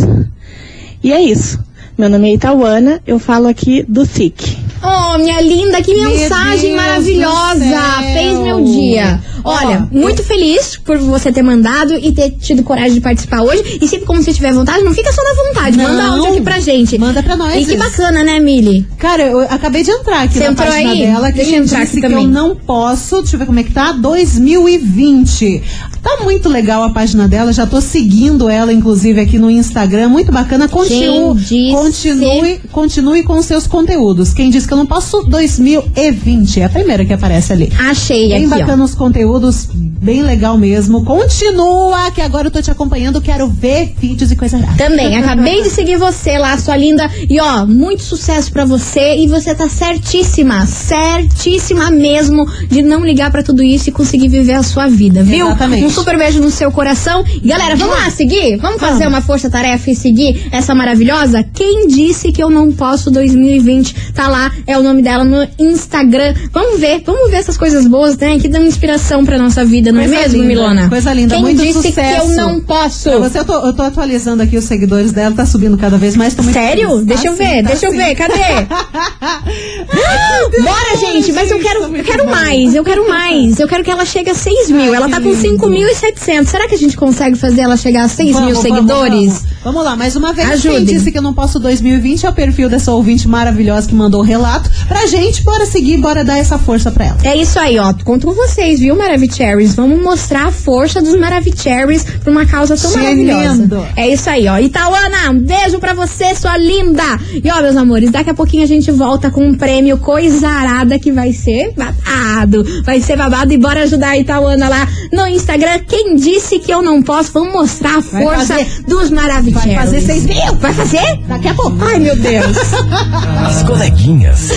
E 1.03 1.13
é 1.13 1.21
isso. 1.21 1.59
Meu 1.97 2.09
nome 2.09 2.31
é 2.31 2.33
Itauana, 2.33 3.01
eu 3.05 3.19
falo 3.19 3.47
aqui 3.47 3.83
do 3.87 4.03
SIC. 4.05 4.57
Oh, 4.83 5.17
minha 5.19 5.39
linda, 5.39 5.81
que 5.81 5.93
Meu 5.93 6.09
mensagem 6.09 6.71
Deus 6.71 6.75
maravilhosa! 6.75 8.01
Fez 8.13 8.39
meu 8.39 8.63
dia. 8.65 9.21
Olha, 9.45 9.87
Ó, 9.91 9.95
muito 9.97 10.23
feliz 10.23 10.75
por 10.77 10.97
você 10.97 11.31
ter 11.31 11.41
mandado 11.43 11.93
e 11.93 12.11
ter 12.11 12.31
tido 12.31 12.63
coragem 12.63 12.93
de 12.95 13.01
participar 13.01 13.41
hoje. 13.43 13.77
E 13.81 13.87
sempre 13.87 14.05
como 14.05 14.21
você 14.21 14.33
tiver 14.33 14.51
vontade, 14.53 14.83
não 14.83 14.93
fica 14.93 15.11
só 15.13 15.21
na 15.23 15.33
vontade. 15.43 15.77
Não. 15.77 15.83
Manda 15.89 16.03
áudio 16.07 16.31
aqui 16.31 16.41
pra 16.41 16.59
gente. 16.59 16.97
Manda 16.97 17.21
pra 17.23 17.35
nós 17.37 17.53
E 17.55 17.65
que 17.65 17.75
isso. 17.75 17.77
bacana, 17.77 18.23
né, 18.23 18.39
Mili? 18.39 18.85
Cara, 18.97 19.23
eu 19.23 19.39
acabei 19.41 19.83
de 19.83 19.91
entrar 19.91 20.23
aqui 20.23 20.33
Você 20.39 20.49
na 20.49 20.55
página 20.55 20.91
aí? 20.91 20.99
dela 21.05 21.31
que 21.31 21.37
Deixa 21.37 21.55
eu 21.55 21.63
entrar 21.63 21.81
aqui 21.83 21.99
que 21.99 22.05
eu 22.05 22.09
também. 22.09 22.27
não 22.27 22.55
posso. 22.55 23.21
Deixa 23.21 23.35
eu 23.35 23.39
ver 23.39 23.45
como 23.45 23.59
é 23.59 23.63
que 23.63 23.71
tá. 23.71 23.91
2020. 23.91 25.61
Tá 26.03 26.17
muito 26.21 26.49
legal 26.49 26.83
a 26.83 26.89
página 26.89 27.29
dela. 27.29 27.53
Já 27.53 27.65
tô 27.65 27.79
seguindo 27.79 28.49
ela, 28.49 28.73
inclusive, 28.73 29.21
aqui 29.21 29.39
no 29.39 29.49
Instagram. 29.49 30.09
Muito 30.09 30.33
bacana. 30.33 30.67
Continue, 30.67 31.39
disse? 31.39 31.71
continue, 31.71 32.59
continue 32.73 33.23
com 33.23 33.41
seus 33.41 33.65
conteúdos. 33.65 34.33
Quem 34.33 34.49
disse 34.49 34.67
que 34.67 34.73
eu 34.73 34.77
não 34.77 34.85
posso? 34.85 35.23
2020. 35.23 36.59
É 36.59 36.65
a 36.65 36.69
primeira 36.69 37.05
que 37.05 37.13
aparece 37.13 37.53
ali. 37.53 37.71
Achei 37.79 38.29
Bem 38.29 38.39
aqui, 38.39 38.47
bacana 38.47 38.83
os 38.83 38.93
conteúdos, 38.93 39.69
bem 39.71 40.21
legal 40.21 40.57
mesmo. 40.57 41.05
Continua, 41.05 42.11
que 42.11 42.21
agora 42.21 42.47
eu 42.47 42.51
tô 42.51 42.61
te 42.61 42.69
acompanhando, 42.69 43.21
quero 43.21 43.47
ver 43.47 43.93
vídeos 43.97 44.29
e 44.29 44.35
coisa 44.35 44.57
rara. 44.57 44.77
Também, 44.77 45.15
acabei 45.17 45.63
de 45.63 45.69
seguir 45.69 45.95
você 45.95 46.37
lá, 46.37 46.57
sua 46.57 46.75
linda. 46.75 47.09
E 47.29 47.39
ó, 47.39 47.65
muito 47.65 48.03
sucesso 48.03 48.51
pra 48.51 48.65
você. 48.65 49.15
E 49.15 49.27
você 49.27 49.55
tá 49.55 49.69
certíssima, 49.69 50.65
certíssima 50.65 51.89
mesmo 51.89 52.45
de 52.67 52.81
não 52.81 53.05
ligar 53.05 53.31
pra 53.31 53.41
tudo 53.41 53.63
isso 53.63 53.87
e 53.87 53.91
conseguir 53.93 54.27
viver 54.27 54.53
a 54.53 54.63
sua 54.63 54.87
vida, 54.87 55.23
viu? 55.23 55.47
Exatamente. 55.47 55.85
Um 55.85 55.92
super 55.93 56.17
beijo 56.17 56.39
no 56.39 56.51
seu 56.51 56.71
coração. 56.71 57.23
Galera, 57.43 57.75
vamos 57.75 57.95
lá 57.97 58.09
seguir? 58.09 58.57
Vamos 58.57 58.79
fazer 58.79 59.07
uma 59.07 59.21
força-tarefa 59.21 59.91
e 59.91 59.95
seguir 59.95 60.47
essa 60.51 60.73
maravilhosa? 60.75 61.43
Quem 61.53 61.87
disse 61.87 62.31
que 62.31 62.41
eu 62.43 62.49
não 62.49 62.71
posso 62.71 63.09
2020? 63.11 64.13
Tá 64.13 64.27
lá, 64.27 64.51
é 64.67 64.77
o 64.77 64.83
nome 64.83 65.01
dela 65.01 65.23
no 65.23 65.47
Instagram. 65.59 66.33
Vamos 66.51 66.79
ver, 66.79 67.01
vamos 67.05 67.29
ver 67.29 67.37
essas 67.37 67.57
coisas 67.57 67.87
boas, 67.87 68.17
né? 68.17 68.37
Que 68.39 68.47
dão 68.47 68.63
inspiração 68.65 69.25
pra 69.25 69.37
nossa 69.37 69.63
vida, 69.65 69.91
não 69.91 70.01
é 70.01 70.07
Coisa 70.07 70.21
mesmo, 70.21 70.35
linda, 70.37 70.47
Milona? 70.47 70.89
Coisa 70.89 71.13
linda, 71.13 71.35
Quem 71.35 71.43
muito 71.43 71.61
disse 71.61 71.81
sucesso. 71.89 72.25
que 72.27 72.31
eu 72.31 72.37
não 72.37 72.59
posso? 72.61 73.09
Pra 73.09 73.19
você, 73.19 73.39
eu, 73.39 73.45
tô, 73.45 73.53
eu 73.65 73.73
tô 73.73 73.81
atualizando 73.83 74.43
aqui 74.43 74.57
os 74.57 74.63
seguidores 74.65 75.11
dela, 75.11 75.33
tá 75.35 75.45
subindo 75.45 75.77
cada 75.77 75.97
vez 75.97 76.15
mais. 76.15 76.35
Muito 76.35 76.53
Sério? 76.53 76.89
feliz. 76.89 77.05
Deixa 77.05 77.23
Tá 77.23 77.29
eu 77.29 77.37
sim, 77.37 77.43
ver, 77.43 77.63
tá 77.63 77.69
deixa 77.69 77.85
eu 77.85 77.91
sim. 77.91 77.97
ver, 77.97 78.15
cadê? 78.15 78.33
Bora, 80.63 80.97
gente, 80.99 81.31
mas 81.31 81.49
eu 81.51 81.59
quero, 81.59 81.95
eu 81.95 82.03
quero 82.03 82.25
mais, 82.29 82.75
eu 82.75 82.83
quero 82.83 83.07
mais. 83.07 83.59
Eu 83.59 83.67
quero 83.67 83.83
que 83.83 83.91
ela 83.91 84.05
chegue 84.05 84.29
a 84.29 84.35
6 84.35 84.69
mil. 84.71 84.91
Ai, 84.91 84.95
ela 84.95 85.09
tá 85.09 85.21
com 85.21 85.29
lindo. 85.29 85.39
5.700. 85.83 86.45
Será 86.47 86.67
que 86.67 86.75
a 86.75 86.77
gente 86.77 86.95
consegue 86.95 87.37
fazer 87.37 87.61
ela 87.61 87.77
chegar 87.77 88.03
a 88.03 88.07
6 88.07 88.27
mil 88.27 88.33
Vamos, 88.33 88.57
vamos, 88.57 88.61
seguidores? 88.61 89.33
Vamos, 89.33 89.53
Vamos 89.63 89.83
lá, 89.85 89.95
mais 89.95 90.15
uma 90.15 90.33
vez. 90.33 90.49
Ajudem. 90.51 90.85
Quem 90.85 90.95
disse 90.95 91.11
que 91.11 91.17
eu 91.17 91.21
não 91.21 91.33
posso 91.33 91.57
2020 91.57 92.25
é 92.25 92.29
o 92.29 92.33
perfil 92.33 92.69
dessa 92.69 92.91
ouvinte 92.91 93.27
maravilhosa 93.27 93.87
que 93.87 93.95
mandou 93.95 94.19
o 94.19 94.23
relato 94.23 94.69
pra 94.87 95.05
gente. 95.07 95.41
Bora 95.41 95.65
seguir, 95.65 95.97
bora 95.97 96.23
dar 96.23 96.37
essa 96.37 96.59
força 96.59 96.91
pra 96.91 97.05
ela. 97.05 97.17
É 97.23 97.35
isso 97.35 97.57
aí, 97.57 97.79
ó. 97.79 97.93
Conto 98.03 98.27
com 98.27 98.33
vocês, 98.33 98.81
viu, 98.81 98.95
Maravicheries? 98.95 99.73
Vamos 99.73 100.01
mostrar 100.01 100.47
a 100.47 100.51
força 100.51 101.01
dos 101.01 101.17
Maravicheries 101.17 102.03
pra 102.03 102.31
uma 102.31 102.45
causa 102.45 102.75
tão 102.75 102.91
maravilhosa. 102.91 103.87
É 103.95 104.09
isso 104.09 104.29
aí, 104.29 104.47
ó. 104.47 104.59
Itauana, 104.59 105.31
um 105.31 105.39
beijo 105.39 105.79
pra 105.79 105.93
você, 105.93 106.35
sua 106.35 106.57
linda. 106.57 107.03
E 107.43 107.49
ó, 107.49 107.61
meus 107.61 107.77
amores, 107.77 108.11
daqui 108.11 108.29
a 108.29 108.33
pouquinho 108.33 108.63
a 108.63 108.67
gente 108.67 108.91
volta 108.91 109.31
com 109.31 109.47
um 109.47 109.55
prêmio 109.55 109.97
coisa 109.97 110.49
arada 110.49 110.99
que 110.99 111.11
vai 111.11 111.31
ser 111.31 111.73
babado. 111.75 112.65
Vai 112.83 112.99
ser 113.01 113.15
babado 113.15 113.53
e 113.53 113.57
bora 113.57 113.83
ajudar 113.83 114.09
a 114.09 114.17
Itauana 114.17 114.67
lá 114.67 114.87
no 115.11 115.25
Instagram. 115.27 115.72
Quem 115.79 116.15
disse 116.15 116.59
que 116.59 116.71
eu 116.71 116.81
não 116.81 117.01
posso? 117.01 117.31
Vamos 117.33 117.53
mostrar 117.53 117.97
a 117.97 118.01
força 118.01 118.55
dos 118.87 119.09
Maravicheries. 119.09 119.75
Vai 119.75 119.85
fazer 119.85 120.01
seis 120.01 120.25
mil. 120.25 120.55
Vai 120.59 120.73
fazer? 120.73 121.17
Daqui 121.27 121.47
a 121.47 121.53
pouco. 121.53 121.77
Ai, 121.83 121.99
meu 121.99 122.15
Deus. 122.15 122.57
As 123.45 123.63
coleguinhas. 123.63 124.49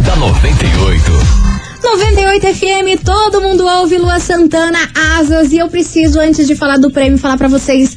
da 0.00 0.16
98. 0.16 1.44
98 1.82 2.46
FM, 2.54 3.04
todo 3.04 3.40
mundo 3.42 3.64
ouve 3.66 3.98
Lua 3.98 4.18
Santana, 4.18 4.78
Asas. 5.18 5.52
E 5.52 5.58
eu 5.58 5.68
preciso, 5.68 6.18
antes 6.18 6.46
de 6.46 6.54
falar 6.56 6.78
do 6.78 6.90
prêmio, 6.90 7.18
falar 7.18 7.36
pra 7.36 7.46
vocês 7.48 7.96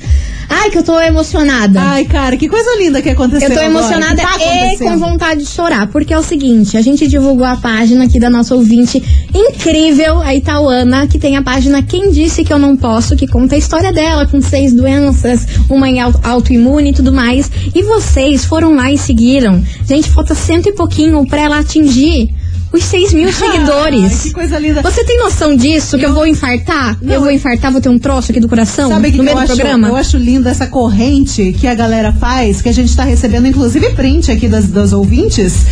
Ai, 0.68 0.72
que 0.72 0.78
eu 0.80 0.84
tô 0.84 1.00
emocionada. 1.00 1.82
Ai, 1.82 2.04
cara, 2.06 2.36
que 2.36 2.50
coisa 2.50 2.70
linda 2.78 3.02
que 3.02 3.10
aconteceu 3.10 3.48
Eu 3.50 3.56
tô 3.56 3.62
emocionada 3.62 4.16
tá 4.22 4.38
e 4.38 4.44
acontecendo? 4.44 4.90
com 4.90 4.98
vontade 5.00 5.40
de 5.42 5.48
chorar, 5.50 5.88
porque 5.88 6.14
é 6.14 6.20
o 6.20 6.24
seguinte, 6.24 6.76
a 6.76 6.82
gente 6.82 7.08
divulgou 7.08 7.46
a 7.46 7.56
página 7.56 8.04
aqui 8.04 8.20
da 8.20 8.30
nossa 8.30 8.54
ouvinte 8.54 9.02
incrível, 9.34 10.20
a 10.22 10.36
Itauana, 10.36 11.08
que 11.08 11.18
tem 11.18 11.38
a 11.38 11.42
página 11.42 11.82
Quem 11.82 12.12
Disse 12.12 12.44
Que 12.44 12.52
Eu 12.52 12.60
Não 12.60 12.76
Posso, 12.76 13.16
que 13.16 13.28
conta 13.28 13.56
a 13.56 13.58
história 13.58 13.94
dela 13.94 14.26
com 14.28 14.42
seis 14.42 14.74
doenças, 14.74 15.48
uma 15.70 15.88
em 15.90 16.02
auto- 16.02 16.20
autoimune 16.24 16.90
e 16.90 16.94
tudo 16.94 17.14
mais. 17.14 17.50
E 17.74 17.84
vocês 17.84 18.44
foram 18.46 18.76
lá 18.76 18.92
e 18.92 18.98
seguiram. 18.98 19.64
Gente, 19.88 20.10
falta 20.10 20.36
cento 20.36 20.68
e 20.68 20.74
pouquinho 20.74 21.26
pra 21.28 21.42
ela 21.42 21.60
atingir 21.60 22.30
os 22.78 22.84
seis 22.86 23.14
mil 23.14 23.32
seguidores. 23.34 24.12
Ai, 24.12 24.18
que 24.24 24.32
coisa 24.32 24.58
linda. 24.60 24.82
Você 24.82 25.04
tem 25.04 25.18
noção 25.20 25.56
disso? 25.56 25.98
Que 25.98 26.06
eu 26.06 26.14
vou 26.14 26.26
infartar? 26.26 26.98
eu 27.02 27.20
vou 27.22 27.32
infartar, 27.32 27.72
vou 27.72 27.82
ter 27.82 27.90
um 27.90 28.00
troço 28.00 28.32
aqui 28.32 28.40
do 28.40 28.48
coração? 28.50 28.90
Sabe 28.90 29.12
que 29.12 29.18
no 29.18 29.24
que 29.24 29.26
meio 29.26 29.34
eu 29.34 29.38
do 29.40 29.44
acho, 29.44 29.56
programa? 29.56 29.88
eu 29.88 29.96
acho 29.96 30.18
linda 30.18 30.50
essa 30.50 30.68
corrente 30.68 31.54
que 31.60 31.68
a 31.68 31.74
galera 31.76 32.12
faz, 32.14 32.62
que 32.62 32.70
a 32.70 32.74
gente 32.74 32.96
tá 32.96 33.04
recebendo, 33.04 33.48
inclusive, 33.48 33.90
print 33.92 34.32
aqui 34.32 34.48
das, 34.48 34.68
das 34.68 34.94
ouvintes, 34.94 35.66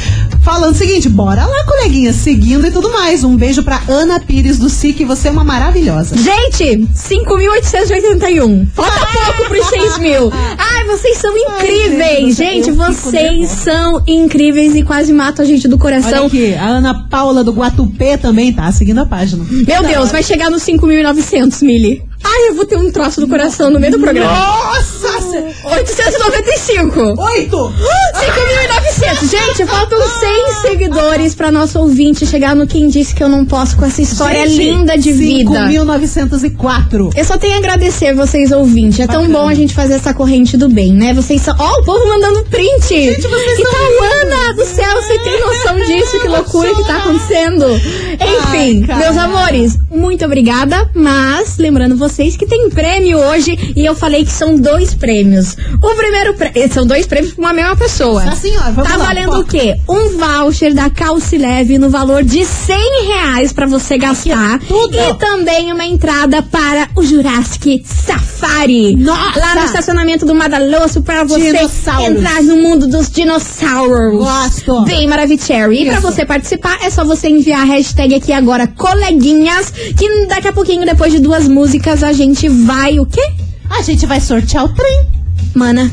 falando 0.43 0.73
o 0.73 0.77
seguinte: 0.77 1.07
bora 1.09 1.45
lá, 1.45 1.63
coleguinha, 1.65 2.11
seguindo 2.13 2.65
e 2.67 2.71
tudo 2.71 2.91
mais. 2.91 3.23
Um 3.23 3.35
beijo 3.35 3.63
pra 3.63 3.81
Ana 3.87 4.19
Pires 4.19 4.57
do 4.57 4.69
SIC, 4.69 5.03
você 5.05 5.27
é 5.27 5.31
uma 5.31 5.43
maravilhosa. 5.43 6.15
Gente, 6.17 6.87
5.881. 6.95 8.67
Falta 8.73 9.05
pouco 9.35 9.49
pros 9.49 9.65
6 9.67 9.97
mil. 9.99 10.31
Ai, 10.57 10.85
vocês 10.85 11.17
são 11.17 11.35
incríveis. 11.37 12.35
gente, 12.35 12.65
gente, 12.65 12.71
fico 12.71 12.77
vocês 12.77 13.49
são 13.49 14.01
incríveis 14.07 14.75
e 14.75 14.83
quase 14.83 15.11
matam 15.13 15.43
a 15.43 15.47
gente 15.47 15.67
do 15.67 15.75
Olha 15.75 15.81
coração. 16.01 16.25
aqui, 16.27 16.53
a 16.55 16.65
Ana 16.65 16.94
Paula 16.95 17.43
do 17.43 17.51
Guatupê 17.51 18.17
também 18.17 18.51
tá 18.53 18.71
seguindo 18.71 18.99
a 18.99 19.05
página. 19.05 19.45
Meu 19.67 19.83
Deus, 19.83 20.11
vai 20.11 20.23
chegar 20.23 20.49
nos 20.49 20.63
5.900, 20.63 21.61
Mili. 21.63 22.03
Ai, 22.23 22.49
eu 22.49 22.55
vou 22.55 22.65
ter 22.65 22.77
um 22.77 22.91
troço 22.91 23.21
do 23.21 23.27
coração 23.27 23.69
no 23.69 23.79
meio 23.79 23.93
do 23.93 23.99
programa. 23.99 24.31
Nossa! 24.31 25.05
895. 25.63 27.21
Oito! 27.21 27.73
5.900. 28.95 29.29
Gente, 29.29 29.65
faltam 29.65 29.99
100 30.01 30.53
seguidores 30.61 31.35
pra 31.35 31.51
nosso 31.51 31.79
ouvinte 31.79 32.25
chegar 32.25 32.55
no 32.55 32.65
Quem 32.67 32.87
Disse 32.89 33.13
Que 33.13 33.23
Eu 33.23 33.29
Não 33.29 33.45
Posso 33.45 33.77
com 33.77 33.85
essa 33.85 34.01
história 34.01 34.47
Gente, 34.47 34.63
linda 34.63 34.97
de 34.97 35.11
vida. 35.11 35.67
5.904. 35.69 37.11
Eu 37.15 37.25
só 37.25 37.37
tenho 37.37 37.55
a 37.55 37.57
agradecer 37.57 38.13
vocês 38.13 38.51
ouvintes. 38.51 38.99
É 38.99 39.07
tão 39.07 39.21
Bacana. 39.21 39.39
bom 39.39 39.47
a 39.47 39.53
gente 39.53 39.73
fazer 39.73 39.93
essa 39.95 40.13
corrente 40.13 40.57
do 40.57 40.69
bem, 40.69 40.91
né? 40.93 41.13
Vocês 41.13 41.41
são. 41.41 41.55
Ó, 41.57 41.79
o 41.79 41.83
povo 41.83 42.07
mandando 42.07 42.43
print! 42.45 42.87
Gente, 42.87 43.27
vocês 43.27 43.57
são 43.57 43.65
Itauana 43.65 44.53
do 44.53 44.65
céu, 44.65 45.01
você 45.01 45.19
tem 45.19 45.39
noção 45.41 45.75
disso? 45.85 46.19
Que 46.19 46.27
loucura 46.27 46.75
que 46.75 46.83
tá 46.85 46.97
acontecendo. 46.97 47.65
Enfim, 47.69 48.85
Ai, 48.89 48.97
meus 48.99 49.17
amores, 49.17 49.77
muito 49.91 50.25
obrigada. 50.25 50.89
Mas, 50.93 51.57
lembrando 51.57 51.95
vocês 51.95 52.14
que 52.37 52.45
tem 52.45 52.69
prêmio 52.69 53.17
hoje. 53.19 53.73
E 53.75 53.85
eu 53.85 53.93
falei 53.95 54.23
que 54.25 54.31
são 54.31 54.55
dois 54.55 54.93
prêmios. 54.93 55.55
O 55.81 55.95
primeiro 55.95 56.33
prêmio. 56.35 56.73
São 56.73 56.85
dois 56.85 57.05
prêmios 57.05 57.33
pra 57.33 57.43
uma 57.45 57.53
mesma 57.53 57.75
pessoa. 57.75 58.23
Ó, 58.25 58.71
vamos 58.71 58.89
Tá 58.89 58.97
lá, 58.97 59.05
valendo 59.05 59.25
foca. 59.31 59.39
o 59.39 59.43
quê? 59.45 59.75
Um 59.89 60.17
voucher 60.17 60.73
da 60.73 60.89
Calce 60.89 61.37
Leve 61.37 61.77
no 61.77 61.89
valor 61.89 62.23
de 62.23 62.45
100 62.45 63.05
reais 63.07 63.51
pra 63.53 63.65
você 63.65 63.97
gastar. 63.97 64.59
tudo! 64.67 64.95
E 64.97 65.13
também 65.15 65.71
uma 65.71 65.85
entrada 65.85 66.41
para 66.41 66.87
o 66.95 67.03
Jurassic 67.03 67.83
Safari. 67.85 68.95
Nossa! 68.95 69.39
Lá 69.39 69.55
no 69.55 69.65
estacionamento 69.65 70.25
do 70.25 70.33
Madaloso 70.33 71.01
pra 71.01 71.23
você 71.23 71.49
entrar 72.07 72.41
no 72.43 72.57
mundo 72.57 72.87
dos 72.87 73.09
dinossauros. 73.09 74.19
Gosto. 74.19 74.83
Bem 74.85 75.07
Maravicherry. 75.07 75.81
E 75.81 75.85
pra 75.85 75.93
Isso. 75.99 76.01
você 76.01 76.25
participar, 76.25 76.77
é 76.81 76.89
só 76.89 77.03
você 77.03 77.27
enviar 77.29 77.61
a 77.61 77.65
hashtag 77.65 78.15
aqui 78.15 78.31
agora, 78.31 78.67
coleguinhas, 78.67 79.71
que 79.71 80.25
daqui 80.27 80.47
a 80.47 80.53
pouquinho, 80.53 80.85
depois 80.85 81.11
de 81.11 81.19
duas 81.19 81.47
músicas, 81.47 81.94
a 82.03 82.13
gente 82.13 82.47
vai 82.49 82.99
o 82.99 83.05
quê? 83.05 83.21
A 83.69 83.81
gente 83.81 84.05
vai 84.05 84.19
sortear 84.21 84.65
o 84.65 84.69
trem. 84.69 85.07
Mana, 85.53 85.91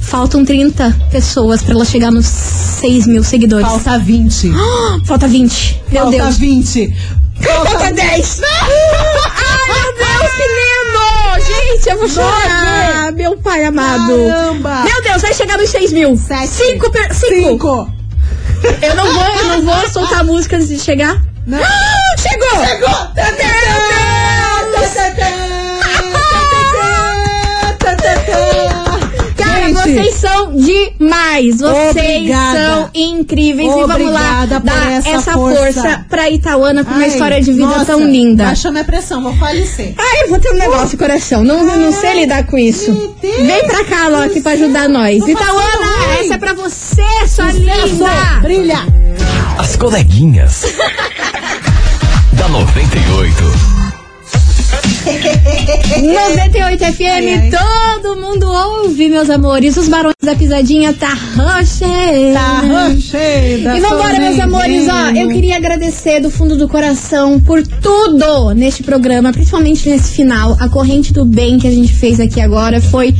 faltam 0.00 0.44
30 0.44 0.96
pessoas 1.10 1.62
pra 1.62 1.74
ela 1.74 1.84
chegar 1.84 2.10
nos 2.10 2.26
6 2.26 3.06
mil 3.06 3.22
seguidores. 3.24 3.66
Falta 3.68 3.98
20. 3.98 4.52
Ah, 4.54 4.98
Falta 5.04 5.26
20. 5.28 5.82
Meu 5.90 6.02
Falta 6.04 6.16
Deus. 6.18 6.36
20. 6.38 6.94
Falta 7.42 7.92
10. 7.92 8.40
Ai, 8.44 9.62
meu 9.68 9.96
Deus, 9.96 10.32
que 10.32 10.42
lindo! 10.58 11.46
Gente, 11.46 11.88
eu 11.90 11.98
vou 11.98 12.08
chorar. 12.08 13.12
Meu 13.12 13.36
pai 13.38 13.64
amado. 13.64 14.12
Caramba. 14.28 14.82
Meu 14.84 15.02
Deus, 15.02 15.22
vai 15.22 15.34
chegar 15.34 15.56
nos 15.58 15.70
6 15.70 15.92
mil. 15.92 16.16
Sete. 16.16 16.48
Cinco. 16.48 16.90
per- 16.90 17.14
cinco. 17.14 17.34
Cinco. 17.34 17.92
Eu 18.82 18.96
não 18.96 19.12
vou, 19.12 19.24
eu 19.24 19.44
não 19.48 19.62
vou 19.62 19.88
soltar 19.90 20.20
a 20.20 20.24
música 20.24 20.56
antes 20.56 20.68
de 20.68 20.78
chegar. 20.80 21.22
Não. 21.46 21.58
Ah, 21.62 22.16
chegou! 22.18 22.66
Chegou! 22.66 23.14
Meu 23.14 23.36
vocês 29.94 30.14
são 30.14 30.54
demais. 30.56 31.58
Vocês 31.58 31.90
Obrigada. 32.16 32.58
são 32.58 32.90
incríveis. 32.94 33.68
e 33.68 33.70
vamos 33.70 33.88
lá 33.88 33.94
Obrigada 34.44 34.60
dar 34.60 34.92
essa 34.92 35.08
essa, 35.10 35.32
força. 35.32 35.72
força. 35.82 36.04
pra 36.08 36.30
Itauana 36.30 36.84
com 36.84 36.90
uma 36.92 37.02
Ai, 37.02 37.08
história 37.08 37.40
de 37.40 37.52
vida 37.52 37.66
nossa, 37.66 37.86
tão 37.86 38.00
linda. 38.00 38.44
Baixou 38.44 38.70
minha 38.72 38.84
pressão, 38.84 39.22
vou 39.22 39.34
falecer. 39.36 39.94
Ai, 39.98 40.24
eu 40.24 40.28
vou 40.30 40.38
ter 40.38 40.50
um 40.52 40.58
negócio 40.58 40.92
no 40.92 40.98
coração. 40.98 41.44
Não, 41.44 41.64
não 41.64 41.92
sei 41.92 42.20
lidar 42.20 42.44
com 42.46 42.58
isso. 42.58 43.16
Vem 43.22 43.66
pra 43.66 43.84
cá, 43.84 44.24
aqui 44.24 44.40
pra 44.40 44.52
ajudar 44.52 44.88
nós. 44.88 45.18
Tô 45.24 45.28
Itauana, 45.28 46.20
essa 46.20 46.34
é 46.34 46.38
pra 46.38 46.52
você, 46.54 47.02
sua 47.28 47.50
Sucesso! 47.50 47.58
linda. 47.58 48.40
Brilha! 48.42 48.78
As 49.58 49.76
coleguinhas. 49.76 50.62
da 52.34 52.48
98. 52.48 53.77
98 55.08 56.84
FM, 56.84 57.50
todo 57.50 58.16
mundo 58.16 58.46
ouve, 58.46 59.08
meus 59.08 59.30
amores. 59.30 59.76
Os 59.76 59.88
barões 59.88 60.14
da 60.22 60.34
pisadinha 60.34 60.92
tá 60.92 61.14
rocheira. 61.34 62.38
Tá 62.38 62.96
cheia. 63.00 63.76
E 63.76 63.80
vambora, 63.80 64.18
meus 64.18 64.38
amores, 64.38 64.86
ó, 64.88 65.10
eu 65.10 65.28
queria 65.28 65.56
agradecer 65.56 66.20
do 66.20 66.30
fundo 66.30 66.56
do 66.56 66.68
coração 66.68 67.40
por 67.40 67.66
tudo 67.66 68.52
neste 68.54 68.82
programa, 68.82 69.32
principalmente 69.32 69.88
nesse 69.88 70.12
final. 70.14 70.56
A 70.60 70.68
corrente 70.68 71.12
do 71.12 71.24
bem 71.24 71.58
que 71.58 71.66
a 71.66 71.72
gente 71.72 71.92
fez 71.92 72.20
aqui 72.20 72.40
agora 72.40 72.80
foi 72.80 73.14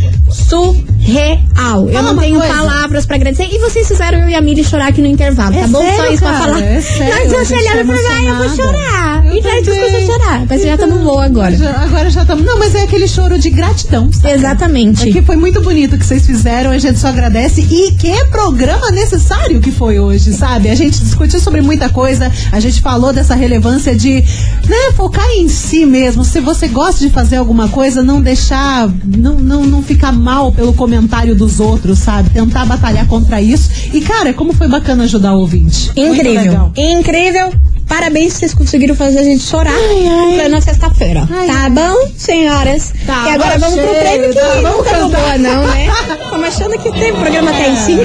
surreal. 1.13 1.89
Eu 1.89 2.03
não 2.03 2.17
tenho 2.17 2.39
coisa. 2.39 2.55
palavras 2.55 3.07
pra 3.07 3.17
agradecer. 3.17 3.49
E 3.51 3.59
vocês 3.59 3.87
fizeram 3.89 4.19
eu 4.21 4.29
e 4.29 4.35
a 4.35 4.41
Miri 4.41 4.63
chorar 4.65 4.89
aqui 4.89 5.01
no 5.01 5.07
intervalo, 5.09 5.55
É 5.55 5.63
tá 5.63 5.69
bom? 5.69 5.79
Só 5.85 5.97
sério, 5.97 6.13
isso 6.13 6.23
pra 6.23 6.33
cara, 6.33 6.45
falar. 6.53 6.63
é 6.63 6.81
sério, 6.81 7.31
Nós 7.33 7.49
gente 7.49 7.61
olhando 7.61 7.87
pra 7.87 8.21
e 8.23 8.27
eu 8.27 8.37
vou 8.37 8.49
chorar. 8.57 9.27
Eu 9.27 9.33
E 9.33 9.43
já 9.43 9.51
também. 9.51 9.65
começou 9.65 9.99
a 9.99 10.19
chorar. 10.19 10.47
Mas 10.49 10.63
já 10.63 10.75
estamos 10.75 11.01
boa 11.01 11.25
agora. 11.25 11.57
Já- 11.57 11.83
agora 11.83 12.11
já 12.11 12.23
estamos. 12.23 12.45
Não, 12.45 12.59
mas 12.59 12.75
é 12.75 12.83
aquele 12.83 13.09
choro 13.09 13.39
de 13.39 13.51
gratidão. 13.51 14.13
sabe? 14.13 14.35
Exatamente. 14.35 15.09
É 15.09 15.13
que 15.13 15.23
foi 15.23 15.37
muito 15.37 15.61
bonito 15.61 15.97
o 15.97 15.99
que 15.99 16.05
vocês 16.07 16.25
fizeram, 16.27 16.71
a 16.71 16.79
gente 16.79 16.99
só 16.99 17.09
agradece. 17.09 17.61
E 17.63 17.93
que 17.93 18.25
programa 18.27 18.91
necessário 18.91 19.61
que 19.61 19.71
foi 19.71 19.99
hoje, 19.99 20.33
sabe? 20.33 20.69
A 20.71 20.75
gente 20.75 21.01
discutiu 21.01 21.41
sobre 21.41 21.61
muita 21.61 21.89
coisa, 21.89 22.31
a 22.53 22.61
gente 22.61 22.81
falou 22.81 23.13
dessa 23.13 23.35
relevância 23.35 23.95
de 23.97 24.21
né, 24.67 24.93
focar 24.97 25.29
em 25.37 25.49
si 25.49 25.85
mesmo. 25.87 26.25
Se 26.25 26.41
você 26.41 26.69
gosta 26.69 27.01
de 27.01 27.11
fazer 27.11 27.37
alguma 27.37 27.69
coisa, 27.69 28.03
não 28.03 28.21
deixar, 28.21 28.89
não, 29.05 29.35
não, 29.35 29.65
não 29.65 29.83
ficar 29.83 30.13
mal 30.13 30.53
pelo 30.53 30.73
comentário 30.73 30.98
dos 31.35 31.61
outros, 31.61 31.99
sabe? 31.99 32.31
Tentar 32.31 32.65
batalhar 32.67 33.07
contra 33.07 33.41
isso. 33.41 33.71
E, 33.93 34.01
cara, 34.01 34.33
como 34.33 34.53
foi 34.53 34.69
bacana 34.69 35.05
ajudar 35.05 35.35
o 35.35 35.41
ouvinte. 35.41 35.91
Incrível. 35.97 36.73
Incrível. 36.77 37.53
Parabéns, 37.87 38.35
vocês 38.35 38.53
conseguiram 38.53 38.95
fazer 38.95 39.19
a 39.21 39.23
gente 39.23 39.43
chorar 39.43 39.73
em 39.73 40.35
plena 40.35 40.61
sexta-feira. 40.61 41.27
Ai, 41.31 41.47
Tá 41.47 41.61
ai. 41.63 41.71
bom, 41.71 42.11
senhoras? 42.19 42.93
Tá 43.07 43.25
e 43.29 43.31
agora 43.33 43.59
vamos 43.59 43.77
pro 43.77 43.85
cheio, 43.89 44.01
prêmio 44.01 44.29
que 44.29 44.35
tá, 44.35 44.55
nunca 44.57 44.91
cantar. 44.91 45.09
boa, 45.09 45.39
não, 45.39 45.67
né? 45.67 45.89
Estamos 46.23 46.49
achando 46.49 46.79
que 46.79 46.93
tem 46.93 47.13
programa 47.15 47.51
até 47.51 47.71
em 47.71 47.77
cima. 47.77 48.03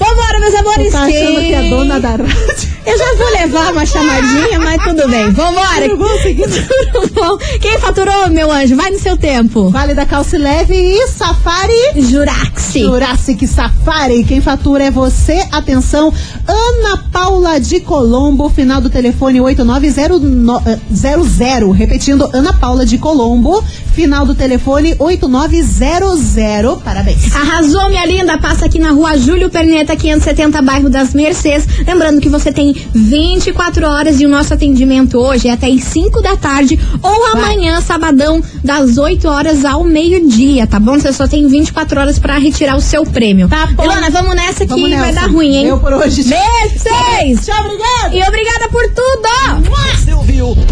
Vambora, 0.00 0.40
meus 0.40 0.54
amores. 0.56 0.92
Tá 0.92 1.02
achando 1.04 1.40
que 1.40 1.54
é 1.54 1.68
dona 1.68 2.00
da 2.00 2.10
rádio? 2.10 2.75
Eu 2.86 2.96
já 2.96 3.14
vou 3.16 3.28
levar 3.32 3.72
uma 3.72 3.84
chamadinha, 3.84 4.60
mas 4.60 4.80
tudo 4.80 5.08
bem. 5.08 5.28
Vambora. 5.32 5.88
Tudo 5.88 5.96
bom. 5.96 6.06
Tudo 6.92 7.08
bom. 7.12 7.36
Quem 7.60 7.76
faturou, 7.78 8.28
meu 8.30 8.50
anjo? 8.52 8.76
Vai 8.76 8.90
no 8.92 8.98
seu 8.98 9.16
tempo. 9.16 9.70
Vale 9.70 9.92
da 9.92 10.06
Calce 10.06 10.38
Leve 10.38 10.74
e 10.74 11.08
Safari. 11.08 11.72
Juraxi. 11.96 12.80
Jurassic 12.80 13.44
Safari. 13.46 14.24
Quem 14.24 14.40
fatura 14.40 14.84
é 14.84 14.90
você. 14.90 15.44
Atenção, 15.50 16.12
Ana 16.46 16.96
Paula 17.12 17.58
de 17.58 17.80
Colombo, 17.80 18.48
final 18.48 18.80
do 18.80 18.88
telefone 18.88 19.40
8900. 19.40 21.76
Repetindo, 21.76 22.30
Ana 22.32 22.52
Paula 22.52 22.86
de 22.86 22.98
Colombo, 22.98 23.64
final 23.94 24.24
do 24.24 24.34
telefone 24.36 24.94
8900. 24.98 26.82
Parabéns. 26.84 27.34
Arrasou, 27.34 27.88
minha 27.88 28.06
linda. 28.06 28.38
Passa 28.38 28.66
aqui 28.66 28.78
na 28.78 28.92
rua 28.92 29.18
Júlio 29.18 29.50
Perneta, 29.50 29.96
570, 29.96 30.62
bairro 30.62 30.88
das 30.88 31.12
Mercês. 31.14 31.66
Lembrando 31.84 32.20
que 32.20 32.28
você 32.28 32.52
tem 32.52 32.75
24 32.94 33.86
horas 33.86 34.20
e 34.20 34.26
o 34.26 34.28
nosso 34.28 34.52
atendimento 34.54 35.18
hoje 35.18 35.48
é 35.48 35.52
até 35.52 35.66
as 35.68 35.82
5 35.84 36.20
da 36.22 36.36
tarde 36.36 36.78
ou 37.02 37.26
amanhã, 37.26 37.80
sabadão, 37.80 38.42
das 38.64 38.98
8 38.98 39.28
horas 39.28 39.64
ao 39.64 39.84
meio-dia, 39.84 40.66
tá 40.66 40.78
bom? 40.80 40.98
Você 40.98 41.12
só 41.12 41.26
tem 41.26 41.46
24 41.46 42.00
horas 42.00 42.18
pra 42.18 42.38
retirar 42.38 42.76
o 42.76 42.80
seu 42.80 43.04
prêmio. 43.04 43.48
Tá 43.48 43.66
bom. 43.66 43.84
Ilona, 43.84 44.10
vamos 44.10 44.34
nessa 44.34 44.64
que 44.64 44.70
Vamos 44.70 44.90
vai 44.90 45.12
nessa. 45.12 45.20
dar 45.20 45.30
ruim, 45.30 45.56
hein? 45.56 45.66
Eu 45.66 45.78
por 45.78 45.92
hoje. 45.92 46.24
Beijo, 46.24 46.78
vocês! 46.78 47.44
Tchau, 47.46 47.60
obrigada. 47.64 48.14
E 48.16 48.22
obrigada 48.22 48.68
por 48.68 48.84
tudo! 48.90 49.96
Você 49.96 50.12
ouviu? 50.12 50.56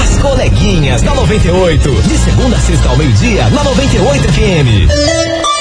As 0.00 0.18
coleguinhas 0.18 1.02
da 1.02 1.14
98. 1.14 1.90
De 2.02 2.18
segunda 2.18 2.56
a 2.56 2.60
sexta 2.60 2.88
ao 2.88 2.96
meio-dia, 2.96 3.48
na 3.50 3.64
98 3.64 4.32
FM. 4.32 5.55